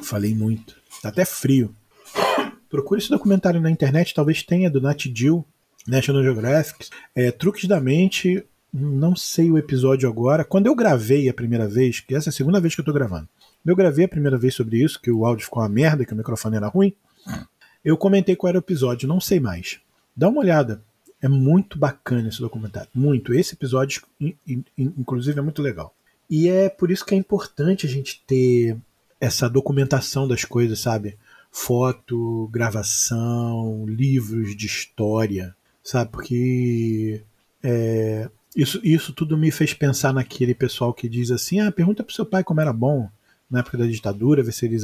Falei 0.00 0.34
muito. 0.34 0.76
Tá 1.02 1.08
até 1.08 1.24
frio. 1.24 1.74
Procure 2.70 3.00
esse 3.00 3.10
documentário 3.10 3.60
na 3.60 3.70
internet, 3.70 4.14
talvez 4.14 4.42
tenha 4.42 4.70
do 4.70 4.80
Nat 4.80 5.04
Jill, 5.14 5.44
National 5.86 6.22
Geographic. 6.22 6.88
É, 7.14 7.30
Truques 7.30 7.68
da 7.68 7.80
Mente, 7.80 8.42
não 8.72 9.14
sei 9.14 9.50
o 9.50 9.58
episódio 9.58 10.08
agora. 10.08 10.44
Quando 10.44 10.66
eu 10.66 10.74
gravei 10.74 11.28
a 11.28 11.34
primeira 11.34 11.68
vez, 11.68 12.00
que 12.00 12.14
essa 12.14 12.28
é 12.28 12.30
a 12.30 12.32
segunda 12.32 12.60
vez 12.60 12.74
que 12.74 12.80
eu 12.80 12.84
tô 12.84 12.92
gravando, 12.92 13.28
eu 13.66 13.76
gravei 13.76 14.06
a 14.06 14.08
primeira 14.08 14.38
vez 14.38 14.54
sobre 14.54 14.82
isso, 14.82 15.00
que 15.00 15.10
o 15.10 15.26
áudio 15.26 15.44
ficou 15.44 15.62
uma 15.62 15.68
merda, 15.68 16.04
que 16.04 16.14
o 16.14 16.16
microfone 16.16 16.56
era 16.56 16.68
ruim. 16.68 16.94
Eu 17.84 17.96
comentei 17.96 18.34
qual 18.34 18.48
era 18.48 18.58
o 18.58 18.60
episódio, 18.60 19.08
não 19.08 19.20
sei 19.20 19.38
mais. 19.38 19.80
Dá 20.16 20.28
uma 20.28 20.40
olhada. 20.40 20.82
É 21.22 21.28
muito 21.28 21.78
bacana 21.78 22.28
esse 22.28 22.40
documentário. 22.40 22.90
Muito. 22.92 23.32
Esse 23.32 23.54
episódio, 23.54 24.02
inclusive, 24.76 25.38
é 25.38 25.42
muito 25.42 25.62
legal. 25.62 25.94
E 26.28 26.48
é 26.48 26.68
por 26.68 26.90
isso 26.90 27.06
que 27.06 27.14
é 27.14 27.18
importante 27.18 27.86
a 27.86 27.88
gente 27.88 28.22
ter 28.26 28.76
essa 29.20 29.48
documentação 29.48 30.26
das 30.26 30.44
coisas, 30.44 30.80
sabe? 30.80 31.16
Foto, 31.50 32.48
gravação, 32.52 33.84
livros 33.86 34.56
de 34.56 34.66
história, 34.66 35.54
sabe? 35.84 36.10
Porque 36.10 37.22
é, 37.62 38.28
isso, 38.56 38.80
isso 38.82 39.12
tudo 39.12 39.38
me 39.38 39.50
fez 39.50 39.72
pensar 39.72 40.12
naquele 40.12 40.54
pessoal 40.54 40.92
que 40.92 41.08
diz 41.08 41.30
assim: 41.30 41.60
ah, 41.60 41.70
pergunta 41.70 42.02
pro 42.02 42.14
seu 42.14 42.26
pai 42.26 42.42
como 42.42 42.60
era 42.60 42.72
bom 42.72 43.08
na 43.48 43.60
época 43.60 43.78
da 43.78 43.86
ditadura, 43.86 44.42
ver 44.42 44.52
se 44.52 44.64
ele, 44.64 44.78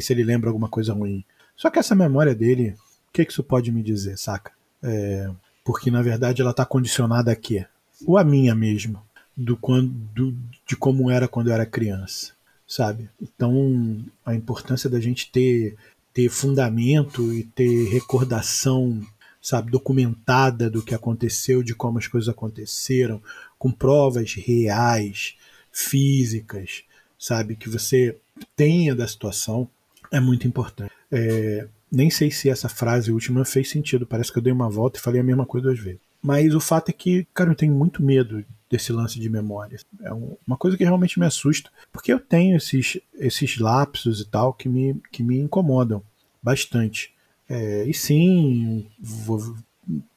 se 0.00 0.12
ele 0.12 0.22
lembra 0.22 0.50
alguma 0.50 0.68
coisa 0.68 0.92
ruim. 0.92 1.24
Só 1.56 1.70
que 1.70 1.78
essa 1.78 1.94
memória 1.94 2.34
dele, 2.34 2.76
o 3.08 3.12
que, 3.12 3.24
que 3.24 3.32
isso 3.32 3.42
pode 3.42 3.72
me 3.72 3.82
dizer, 3.82 4.18
saca? 4.18 4.52
É, 4.86 5.28
porque 5.64 5.90
na 5.90 6.00
verdade 6.00 6.40
ela 6.40 6.52
está 6.52 6.64
condicionada 6.64 7.32
a 7.32 7.36
quê? 7.36 7.66
Ou 8.06 8.16
a 8.16 8.24
minha 8.24 8.54
mesmo, 8.54 9.02
do 9.36 9.56
quando, 9.56 9.90
do, 10.14 10.34
de 10.66 10.76
como 10.76 11.10
era 11.10 11.26
quando 11.26 11.48
eu 11.48 11.54
era 11.54 11.66
criança, 11.66 12.32
sabe? 12.66 13.10
Então 13.20 14.04
a 14.24 14.34
importância 14.34 14.88
da 14.88 15.00
gente 15.00 15.30
ter 15.30 15.76
ter 16.14 16.30
fundamento 16.30 17.30
e 17.34 17.44
ter 17.44 17.90
recordação 17.90 19.02
sabe, 19.46 19.70
documentada 19.70 20.68
do 20.68 20.82
que 20.82 20.94
aconteceu, 20.94 21.62
de 21.62 21.72
como 21.72 21.98
as 21.98 22.08
coisas 22.08 22.28
aconteceram, 22.28 23.22
com 23.56 23.70
provas 23.70 24.34
reais, 24.34 25.36
físicas, 25.70 26.82
sabe, 27.16 27.54
que 27.54 27.68
você 27.68 28.16
tenha 28.56 28.92
da 28.92 29.06
situação, 29.06 29.68
é 30.10 30.18
muito 30.18 30.48
importante. 30.48 30.92
É, 31.12 31.68
nem 31.90 32.10
sei 32.10 32.30
se 32.30 32.48
essa 32.48 32.68
frase 32.68 33.12
última 33.12 33.44
fez 33.44 33.70
sentido, 33.70 34.06
parece 34.06 34.32
que 34.32 34.38
eu 34.38 34.42
dei 34.42 34.52
uma 34.52 34.68
volta 34.68 34.98
e 34.98 35.02
falei 35.02 35.20
a 35.20 35.24
mesma 35.24 35.46
coisa 35.46 35.68
duas 35.68 35.78
vezes. 35.78 36.00
Mas 36.22 36.54
o 36.54 36.60
fato 36.60 36.88
é 36.88 36.92
que, 36.92 37.26
cara, 37.32 37.50
eu 37.50 37.54
tenho 37.54 37.72
muito 37.72 38.02
medo 38.02 38.44
desse 38.70 38.92
lance 38.92 39.20
de 39.20 39.28
memória. 39.28 39.78
É 40.02 40.12
uma 40.12 40.56
coisa 40.56 40.76
que 40.76 40.84
realmente 40.84 41.20
me 41.20 41.26
assusta, 41.26 41.70
porque 41.92 42.12
eu 42.12 42.18
tenho 42.18 42.56
esses, 42.56 42.98
esses 43.14 43.58
lapsos 43.58 44.20
e 44.20 44.24
tal 44.26 44.52
que 44.52 44.68
me, 44.68 45.00
que 45.12 45.22
me 45.22 45.38
incomodam 45.38 46.02
bastante. 46.42 47.14
É, 47.48 47.84
e 47.84 47.94
sim, 47.94 48.88
vou, 48.98 49.56